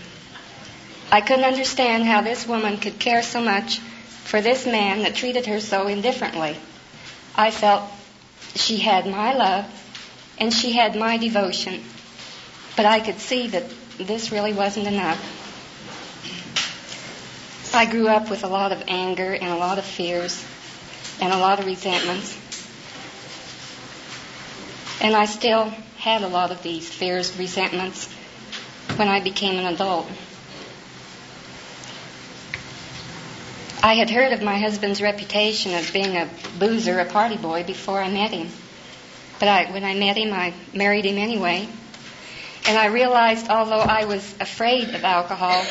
I 1.10 1.20
couldn't 1.20 1.44
understand 1.44 2.04
how 2.04 2.20
this 2.20 2.46
woman 2.46 2.78
could 2.78 2.98
care 2.98 3.22
so 3.22 3.40
much 3.40 3.78
for 3.78 4.40
this 4.40 4.66
man 4.66 5.02
that 5.02 5.14
treated 5.14 5.46
her 5.46 5.60
so 5.60 5.86
indifferently. 5.86 6.56
I 7.36 7.50
felt 7.50 7.90
she 8.54 8.78
had 8.78 9.06
my 9.06 9.34
love 9.34 9.66
and 10.38 10.52
she 10.52 10.72
had 10.72 10.96
my 10.96 11.16
devotion, 11.16 11.82
but 12.76 12.84
I 12.86 13.00
could 13.00 13.20
see 13.20 13.48
that 13.48 13.64
this 13.98 14.32
really 14.32 14.52
wasn't 14.52 14.86
enough. 14.86 15.20
I 17.74 17.86
grew 17.86 18.08
up 18.08 18.30
with 18.30 18.44
a 18.44 18.48
lot 18.48 18.70
of 18.70 18.84
anger 18.86 19.32
and 19.34 19.50
a 19.50 19.56
lot 19.56 19.78
of 19.78 19.84
fears 19.84 20.44
and 21.20 21.32
a 21.32 21.38
lot 21.38 21.58
of 21.58 21.66
resentments. 21.66 22.38
And 25.00 25.14
I 25.14 25.26
still 25.26 25.72
had 25.98 26.22
a 26.22 26.28
lot 26.28 26.50
of 26.50 26.62
these 26.62 26.88
fears, 26.88 27.36
resentments 27.38 28.12
when 28.96 29.08
I 29.08 29.20
became 29.20 29.58
an 29.58 29.72
adult. 29.72 30.08
I 33.82 33.94
had 33.94 34.08
heard 34.08 34.32
of 34.32 34.42
my 34.42 34.58
husband's 34.58 35.02
reputation 35.02 35.74
of 35.74 35.92
being 35.92 36.16
a 36.16 36.28
boozer, 36.58 37.00
a 37.00 37.04
party 37.04 37.36
boy, 37.36 37.64
before 37.64 38.00
I 38.00 38.10
met 38.10 38.30
him. 38.30 38.48
But 39.38 39.48
I, 39.48 39.72
when 39.72 39.84
I 39.84 39.94
met 39.94 40.16
him, 40.16 40.32
I 40.32 40.54
married 40.72 41.04
him 41.04 41.18
anyway. 41.18 41.68
And 42.66 42.78
I 42.78 42.86
realized, 42.86 43.50
although 43.50 43.80
I 43.80 44.06
was 44.06 44.34
afraid 44.40 44.94
of 44.94 45.04
alcohol, 45.04 45.62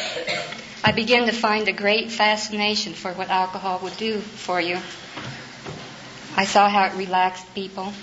I 0.83 0.91
began 0.91 1.25
to 1.25 1.31
find 1.31 1.67
a 1.67 1.73
great 1.73 2.11
fascination 2.11 2.93
for 2.93 3.13
what 3.13 3.29
alcohol 3.29 3.79
would 3.81 3.97
do 3.97 4.19
for 4.19 4.61
you. 4.61 4.77
I 6.35 6.45
saw 6.45 6.69
how 6.69 6.85
it 6.85 6.93
relaxed 6.93 7.51
people, 7.55 7.93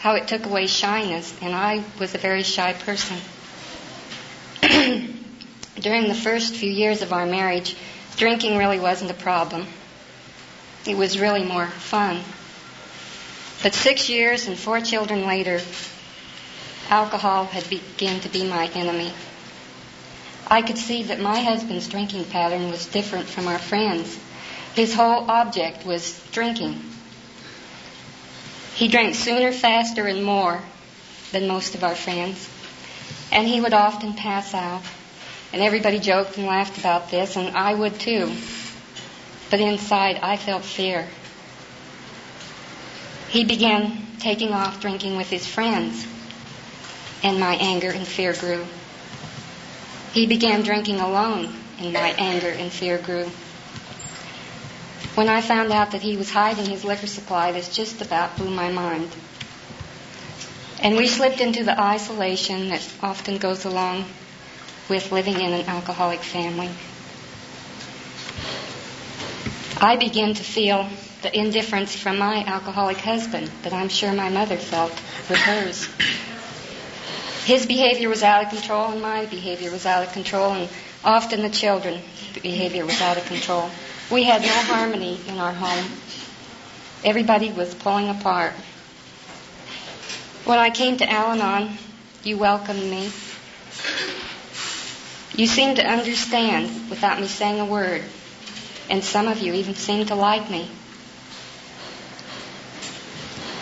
how 0.00 0.14
it 0.14 0.26
took 0.26 0.46
away 0.46 0.66
shyness, 0.66 1.34
and 1.42 1.54
I 1.54 1.84
was 1.98 2.14
a 2.14 2.18
very 2.18 2.42
shy 2.42 2.72
person. 2.72 3.18
During 5.78 6.08
the 6.08 6.14
first 6.14 6.54
few 6.54 6.70
years 6.70 7.02
of 7.02 7.12
our 7.12 7.26
marriage, 7.26 7.76
drinking 8.16 8.56
really 8.56 8.80
wasn't 8.80 9.10
a 9.10 9.14
problem. 9.22 9.66
It 10.86 10.96
was 10.96 11.20
really 11.20 11.44
more 11.44 11.66
fun. 11.66 12.22
But 13.62 13.74
six 13.74 14.08
years 14.08 14.48
and 14.48 14.58
four 14.58 14.80
children 14.80 15.26
later, 15.26 15.60
alcohol 16.88 17.44
had 17.44 17.68
begun 17.68 18.20
to 18.20 18.30
be 18.30 18.48
my 18.48 18.68
enemy. 18.68 19.12
I 20.46 20.62
could 20.62 20.78
see 20.78 21.02
that 21.04 21.20
my 21.20 21.40
husband's 21.40 21.88
drinking 21.88 22.24
pattern 22.24 22.70
was 22.70 22.86
different 22.86 23.28
from 23.28 23.46
our 23.46 23.58
friends. 23.58 24.18
His 24.74 24.94
whole 24.94 25.30
object 25.30 25.84
was 25.84 26.18
drinking. 26.32 26.82
He 28.80 28.88
drank 28.88 29.14
sooner, 29.14 29.52
faster, 29.52 30.06
and 30.06 30.24
more 30.24 30.58
than 31.32 31.46
most 31.46 31.74
of 31.74 31.84
our 31.84 31.94
friends. 31.94 32.48
And 33.30 33.46
he 33.46 33.60
would 33.60 33.74
often 33.74 34.14
pass 34.14 34.54
out. 34.54 34.80
And 35.52 35.60
everybody 35.60 35.98
joked 35.98 36.38
and 36.38 36.46
laughed 36.46 36.78
about 36.78 37.10
this, 37.10 37.36
and 37.36 37.54
I 37.54 37.74
would 37.74 38.00
too. 38.00 38.32
But 39.50 39.60
inside, 39.60 40.20
I 40.22 40.38
felt 40.38 40.64
fear. 40.64 41.06
He 43.28 43.44
began 43.44 44.16
taking 44.18 44.54
off 44.54 44.80
drinking 44.80 45.18
with 45.18 45.28
his 45.28 45.46
friends, 45.46 46.06
and 47.22 47.38
my 47.38 47.56
anger 47.56 47.90
and 47.90 48.06
fear 48.08 48.32
grew. 48.32 48.64
He 50.14 50.26
began 50.26 50.62
drinking 50.62 51.00
alone, 51.00 51.54
and 51.78 51.92
my 51.92 52.14
anger 52.16 52.48
and 52.48 52.72
fear 52.72 52.96
grew. 52.96 53.30
When 55.20 55.28
I 55.28 55.42
found 55.42 55.70
out 55.70 55.90
that 55.90 56.00
he 56.00 56.16
was 56.16 56.30
hiding 56.30 56.64
his 56.64 56.82
liquor 56.82 57.06
supply, 57.06 57.52
this 57.52 57.68
just 57.68 58.00
about 58.00 58.36
blew 58.36 58.48
my 58.48 58.70
mind. 58.70 59.14
And 60.80 60.96
we 60.96 61.08
slipped 61.08 61.42
into 61.42 61.62
the 61.62 61.78
isolation 61.78 62.70
that 62.70 62.88
often 63.02 63.36
goes 63.36 63.66
along 63.66 64.06
with 64.88 65.12
living 65.12 65.38
in 65.38 65.52
an 65.52 65.68
alcoholic 65.68 66.20
family. 66.20 66.70
I 69.78 69.96
began 69.96 70.32
to 70.32 70.42
feel 70.42 70.88
the 71.20 71.38
indifference 71.38 71.94
from 71.94 72.16
my 72.16 72.42
alcoholic 72.42 72.96
husband 72.96 73.50
that 73.60 73.74
I'm 73.74 73.90
sure 73.90 74.14
my 74.14 74.30
mother 74.30 74.56
felt 74.56 74.92
with 75.28 75.38
hers. 75.40 75.86
His 77.44 77.66
behavior 77.66 78.08
was 78.08 78.22
out 78.22 78.44
of 78.44 78.48
control 78.48 78.92
and 78.92 79.02
my 79.02 79.26
behavior 79.26 79.70
was 79.70 79.84
out 79.84 80.02
of 80.02 80.14
control 80.14 80.52
and 80.54 80.70
often 81.04 81.42
the 81.42 81.50
children's 81.50 82.06
behavior 82.42 82.86
was 82.86 83.02
out 83.02 83.18
of 83.18 83.26
control. 83.26 83.70
We 84.10 84.24
had 84.24 84.42
no 84.42 84.48
harmony 84.48 85.20
in 85.28 85.38
our 85.38 85.52
home. 85.52 85.84
Everybody 87.04 87.52
was 87.52 87.72
pulling 87.76 88.08
apart. 88.08 88.52
When 90.44 90.58
I 90.58 90.70
came 90.70 90.96
to 90.96 91.08
Al 91.08 91.30
Anon, 91.30 91.78
you 92.24 92.36
welcomed 92.36 92.82
me. 92.82 93.12
You 95.32 95.46
seemed 95.46 95.76
to 95.76 95.86
understand 95.86 96.90
without 96.90 97.20
me 97.20 97.28
saying 97.28 97.60
a 97.60 97.64
word, 97.64 98.02
and 98.88 99.04
some 99.04 99.28
of 99.28 99.38
you 99.38 99.52
even 99.54 99.76
seemed 99.76 100.08
to 100.08 100.16
like 100.16 100.50
me. 100.50 100.68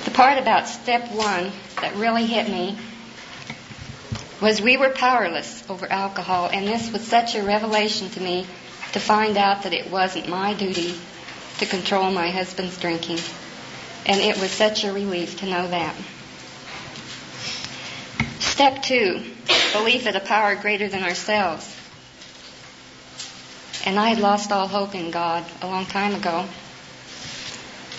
The 0.07 0.13
part 0.13 0.39
about 0.39 0.67
step 0.67 1.11
one 1.13 1.53
that 1.83 1.95
really 1.97 2.25
hit 2.25 2.49
me 2.49 2.79
was 4.41 4.63
we 4.63 4.79
were 4.79 4.89
powerless 4.89 5.69
over 5.69 5.87
alcohol, 5.93 6.49
and 6.51 6.67
this 6.67 6.91
was 6.91 7.07
such 7.07 7.35
a 7.35 7.43
revelation 7.43 8.09
to 8.11 8.21
me 8.21 8.47
to 8.93 9.01
find 9.01 9.37
out 9.37 9.63
that 9.65 9.75
it 9.75 9.91
wasn't 9.91 10.29
my 10.29 10.55
duty 10.55 10.95
to 11.59 11.67
control 11.67 12.11
my 12.11 12.31
husband's 12.31 12.79
drinking. 12.79 13.19
And 14.07 14.21
it 14.21 14.39
was 14.41 14.51
such 14.51 14.85
a 14.85 14.93
relief 14.93 15.41
to 15.41 15.47
know 15.47 15.69
that. 15.69 15.95
Step 18.39 18.83
two, 18.83 19.23
belief 19.73 20.07
in 20.07 20.17
a 20.17 20.21
power 20.21 20.55
greater 20.55 20.89
than 20.89 21.03
ourselves. 21.03 21.75
And 23.85 23.99
I 23.99 24.09
had 24.09 24.19
lost 24.19 24.51
all 24.51 24.67
hope 24.67 24.95
in 24.95 25.11
God 25.11 25.45
a 25.63 25.67
long 25.67 25.87
time 25.87 26.15
ago. 26.15 26.47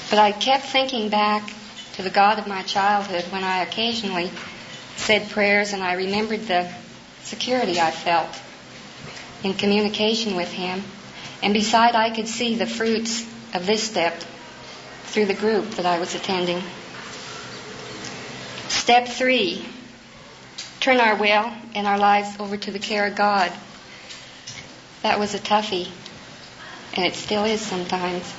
But 0.09 0.19
I 0.19 0.31
kept 0.31 0.65
thinking 0.65 1.09
back 1.09 1.53
to 1.93 2.01
the 2.01 2.09
God 2.09 2.39
of 2.39 2.47
my 2.47 2.63
childhood 2.63 3.25
when 3.31 3.43
I 3.43 3.61
occasionally 3.61 4.31
said 4.95 5.29
prayers 5.29 5.73
and 5.73 5.83
I 5.83 5.93
remembered 5.93 6.41
the 6.41 6.71
security 7.23 7.79
I 7.79 7.91
felt 7.91 8.29
in 9.43 9.53
communication 9.53 10.35
with 10.35 10.51
Him. 10.51 10.83
And 11.41 11.53
beside, 11.53 11.95
I 11.95 12.09
could 12.09 12.27
see 12.27 12.55
the 12.55 12.65
fruits 12.65 13.21
of 13.53 13.65
this 13.65 13.83
step 13.83 14.21
through 15.05 15.25
the 15.25 15.33
group 15.33 15.71
that 15.71 15.85
I 15.85 15.99
was 15.99 16.15
attending. 16.15 16.61
Step 18.67 19.07
three 19.07 19.65
turn 20.79 20.99
our 20.99 21.15
will 21.15 21.51
and 21.75 21.85
our 21.85 21.97
lives 21.97 22.39
over 22.39 22.55
to 22.55 22.71
the 22.71 22.79
care 22.79 23.07
of 23.07 23.15
God. 23.15 23.51
That 25.03 25.19
was 25.19 25.33
a 25.33 25.39
toughie. 25.39 25.89
and 26.95 27.05
it 27.05 27.15
still 27.15 27.45
is 27.45 27.61
sometimes. 27.61 28.33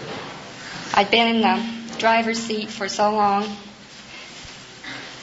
I'd 0.92 1.10
been 1.10 1.36
in 1.36 1.40
the 1.42 1.98
driver's 1.98 2.38
seat 2.38 2.68
for 2.68 2.88
so 2.88 3.12
long, 3.12 3.44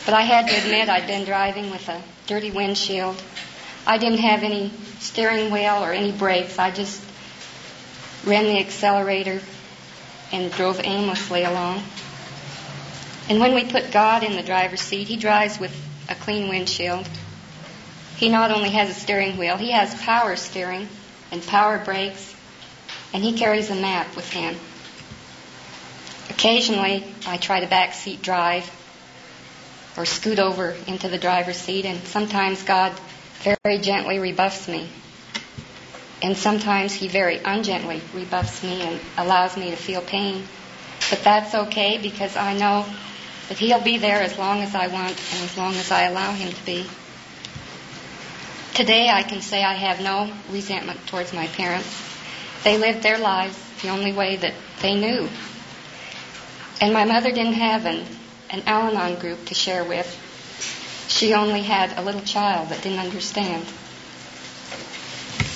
but 0.05 0.13
I 0.13 0.21
had 0.21 0.47
to 0.47 0.55
admit 0.55 0.89
I'd 0.89 1.07
been 1.07 1.25
driving 1.25 1.69
with 1.69 1.87
a 1.89 2.01
dirty 2.25 2.51
windshield. 2.51 3.21
I 3.87 3.97
didn't 3.97 4.19
have 4.19 4.43
any 4.43 4.73
steering 4.99 5.49
wheel 5.49 5.81
or 5.81 5.93
any 5.93 6.11
brakes. 6.11 6.59
I 6.59 6.71
just 6.71 7.01
ran 8.25 8.43
the 8.43 8.59
accelerator 8.59 9.41
and 10.33 10.51
drove 10.51 10.81
aimlessly 10.83 11.45
along. 11.45 11.81
And 13.29 13.39
when 13.39 13.55
we 13.55 13.63
put 13.63 13.91
God 13.91 14.23
in 14.23 14.35
the 14.35 14.43
driver's 14.43 14.81
seat, 14.81 15.07
He 15.07 15.15
drives 15.15 15.57
with 15.57 15.73
a 16.09 16.15
clean 16.15 16.49
windshield. 16.49 17.07
He 18.17 18.27
not 18.27 18.51
only 18.51 18.71
has 18.71 18.89
a 18.89 18.93
steering 18.93 19.37
wheel, 19.37 19.55
He 19.55 19.71
has 19.71 19.95
power 20.01 20.35
steering 20.35 20.89
and 21.31 21.41
power 21.47 21.77
brakes, 21.77 22.35
and 23.13 23.23
He 23.23 23.37
carries 23.37 23.69
a 23.69 23.75
map 23.75 24.17
with 24.17 24.29
Him. 24.29 24.57
Occasionally, 26.29 27.05
I 27.25 27.37
try 27.37 27.61
to 27.61 27.67
backseat 27.67 28.21
drive 28.21 28.69
or 29.95 30.05
scoot 30.05 30.39
over 30.39 30.75
into 30.87 31.07
the 31.07 31.17
driver's 31.17 31.55
seat, 31.55 31.85
and 31.85 32.05
sometimes 32.05 32.63
God 32.63 32.91
very 33.63 33.79
gently 33.79 34.19
rebuffs 34.19 34.67
me. 34.67 34.89
And 36.21 36.35
sometimes 36.35 36.93
He 36.93 37.07
very 37.07 37.37
ungently 37.37 38.01
rebuffs 38.13 38.63
me 38.63 38.81
and 38.81 38.99
allows 39.17 39.55
me 39.55 39.69
to 39.69 39.75
feel 39.75 40.01
pain. 40.01 40.43
But 41.09 41.23
that's 41.23 41.53
okay 41.55 41.99
because 42.01 42.35
I 42.35 42.57
know 42.57 42.85
that 43.49 43.57
He'll 43.57 43.81
be 43.81 43.97
there 43.97 44.21
as 44.21 44.37
long 44.37 44.61
as 44.61 44.75
I 44.75 44.87
want 44.87 45.11
and 45.33 45.43
as 45.43 45.57
long 45.57 45.75
as 45.75 45.91
I 45.91 46.03
allow 46.03 46.31
Him 46.33 46.51
to 46.51 46.65
be. 46.65 46.85
Today 48.73 49.09
I 49.09 49.23
can 49.23 49.41
say 49.41 49.63
I 49.63 49.73
have 49.75 50.01
no 50.01 50.31
resentment 50.49 51.05
towards 51.07 51.33
my 51.33 51.47
parents. 51.47 52.03
They 52.63 52.77
lived 52.77 53.01
their 53.01 53.17
lives 53.17 53.57
the 53.81 53.89
only 53.89 54.13
way 54.13 54.35
that 54.35 54.53
they 54.81 54.95
knew. 54.95 55.29
And 56.81 56.93
my 56.93 57.05
mother 57.05 57.31
didn't 57.31 57.53
have 57.53 57.85
an, 57.85 58.05
an 58.49 58.63
Al 58.67 58.89
Anon 58.89 59.19
group 59.19 59.45
to 59.45 59.55
share 59.55 59.83
with. 59.83 60.07
She 61.07 61.33
only 61.33 61.63
had 61.63 61.97
a 61.97 62.01
little 62.01 62.21
child 62.21 62.69
that 62.69 62.81
didn't 62.81 62.99
understand. 62.99 63.65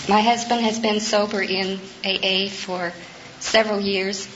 My 0.08 0.22
husband 0.22 0.62
has 0.62 0.80
been 0.80 1.00
sober 1.00 1.42
in 1.42 1.80
AA 2.04 2.50
for 2.50 2.94
several 3.40 3.80
years, 3.80 4.28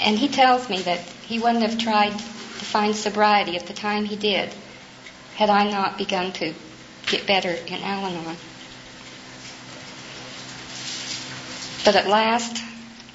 and 0.00 0.18
he 0.18 0.28
tells 0.28 0.68
me 0.68 0.82
that 0.82 1.00
he 1.26 1.38
wouldn't 1.38 1.62
have 1.62 1.78
tried 1.78 2.12
to 2.12 2.64
find 2.64 2.94
sobriety 2.94 3.56
at 3.56 3.66
the 3.66 3.72
time 3.72 4.04
he 4.04 4.16
did 4.16 4.54
had 5.34 5.50
I 5.50 5.70
not 5.70 5.98
begun 5.98 6.32
to 6.32 6.54
get 7.06 7.26
better 7.26 7.50
in 7.50 7.82
Al 7.82 8.06
Anon. 8.06 8.36
But 11.84 11.96
at 11.96 12.06
last, 12.06 12.62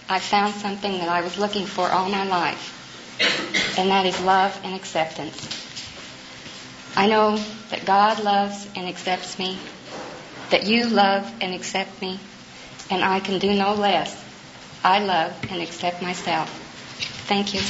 I 0.09 0.19
found 0.19 0.55
something 0.55 0.99
that 0.99 1.09
I 1.09 1.21
was 1.21 1.37
looking 1.37 1.65
for 1.65 1.89
all 1.89 2.09
my 2.09 2.25
life, 2.25 3.77
and 3.77 3.89
that 3.91 4.05
is 4.05 4.19
love 4.19 4.59
and 4.63 4.75
acceptance. 4.75 5.66
I 6.97 7.05
know 7.05 7.37
that 7.69 7.85
God 7.85 8.23
loves 8.23 8.67
and 8.75 8.87
accepts 8.87 9.37
me, 9.37 9.59
that 10.49 10.65
you 10.65 10.87
love 10.87 11.31
and 11.41 11.53
accept 11.53 12.01
me, 12.01 12.19
and 12.89 13.03
I 13.03 13.19
can 13.19 13.37
do 13.37 13.53
no 13.53 13.75
less. 13.75 14.19
I 14.83 14.97
love 14.97 15.31
and 15.51 15.61
accept 15.61 16.01
myself. 16.01 16.49
Thank 17.27 17.53
you. 17.53 17.61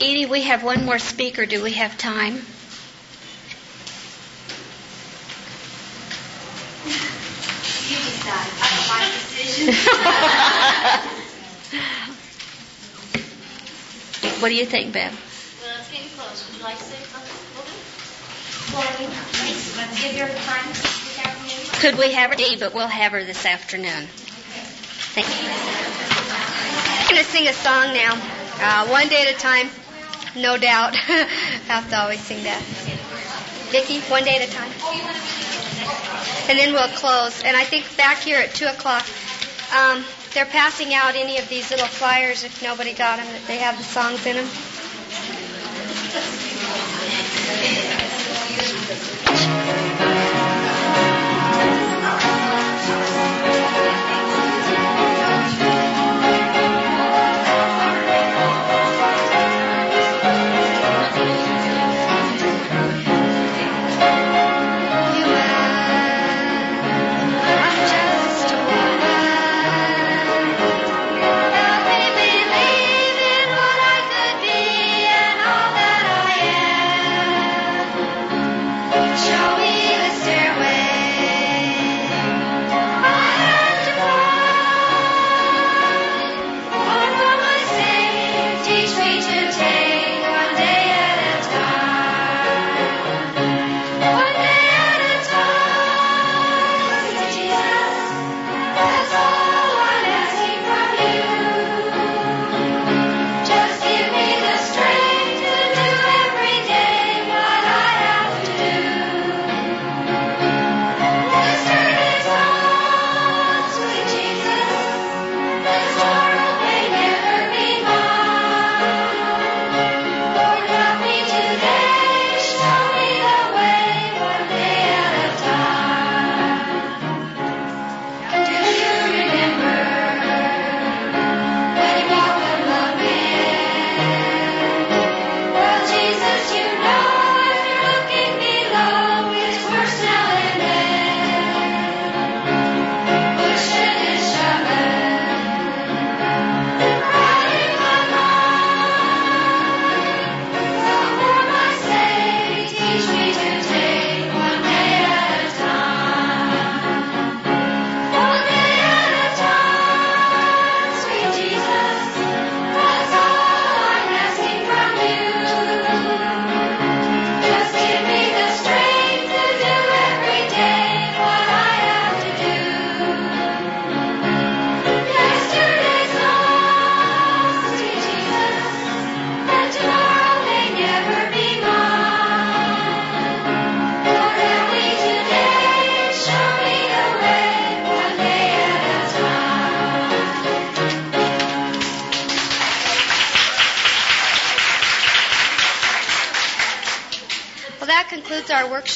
Edie, 0.00 0.24
we 0.24 0.44
have 0.44 0.62
one 0.62 0.86
more 0.86 0.98
speaker. 0.98 1.44
Do 1.44 1.62
we 1.62 1.72
have 1.72 1.98
time? 1.98 2.36
You 2.36 2.40
decide. 7.98 8.48
I 8.58 8.68
don't 8.72 8.88
my 8.88 9.04
decision. 9.12 9.74
what 14.40 14.48
do 14.48 14.54
you 14.54 14.66
think, 14.66 14.92
Bev? 14.92 15.12
well, 15.12 15.76
it's 15.80 15.90
getting 15.90 16.08
close. 16.10 16.46
Would 16.48 16.58
you 16.58 16.64
like 16.64 16.78
to 16.78 16.84
say 16.84 17.02
something? 17.04 17.36
Well, 18.74 18.82
give 18.98 20.16
her 20.20 20.28
time 20.44 20.68
this 20.68 21.18
afternoon. 21.24 21.80
Could 21.80 21.98
we 21.98 22.12
have 22.12 22.30
her, 22.30 22.34
Edie, 22.34 22.56
but 22.56 22.74
we'll 22.74 22.88
have 22.88 23.12
her 23.12 23.24
this 23.24 23.46
afternoon. 23.46 24.08
Thank 25.14 25.28
you. 25.28 25.48
I'm 25.48 27.14
going 27.14 27.24
to 27.24 27.30
sing 27.30 27.48
a 27.48 27.52
song 27.52 27.94
now. 27.94 28.12
Uh, 28.58 28.88
one 28.88 29.08
day 29.08 29.22
at 29.22 29.34
a 29.34 29.38
time, 29.38 29.70
no 30.36 30.58
doubt. 30.58 30.92
I 31.08 31.28
have 31.68 31.88
to 31.90 31.98
always 31.98 32.20
sing 32.20 32.42
that. 32.44 32.60
Vicki, 33.70 34.00
one 34.10 34.24
day 34.24 34.36
at 34.36 34.48
a 34.48 34.52
time. 34.52 34.70
And 36.50 36.58
then 36.58 36.72
we'll 36.72 36.88
close. 36.98 37.42
And 37.42 37.56
I 37.56 37.64
think 37.64 37.96
back 37.96 38.18
here 38.18 38.38
at 38.38 38.54
2 38.54 38.66
o'clock, 38.66 39.06
um, 39.74 40.04
they're 40.36 40.44
passing 40.44 40.92
out 40.92 41.14
any 41.14 41.38
of 41.38 41.48
these 41.48 41.70
little 41.70 41.86
flyers 41.86 42.44
if 42.44 42.60
nobody 42.60 42.92
got 42.92 43.16
them, 43.16 43.26
that 43.32 43.46
they 43.46 43.56
have 43.56 43.78
the 43.78 43.84
songs 43.84 44.26
in 44.26 44.36
them. 44.36 44.46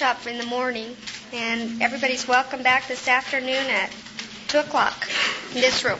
Workshop 0.00 0.26
in 0.26 0.38
the 0.38 0.46
morning, 0.46 0.96
and 1.30 1.82
everybody's 1.82 2.26
welcome 2.26 2.62
back 2.62 2.88
this 2.88 3.06
afternoon 3.06 3.68
at 3.68 3.92
2 4.48 4.60
o'clock 4.60 5.06
in 5.54 5.60
this 5.60 5.84
room. 5.84 5.98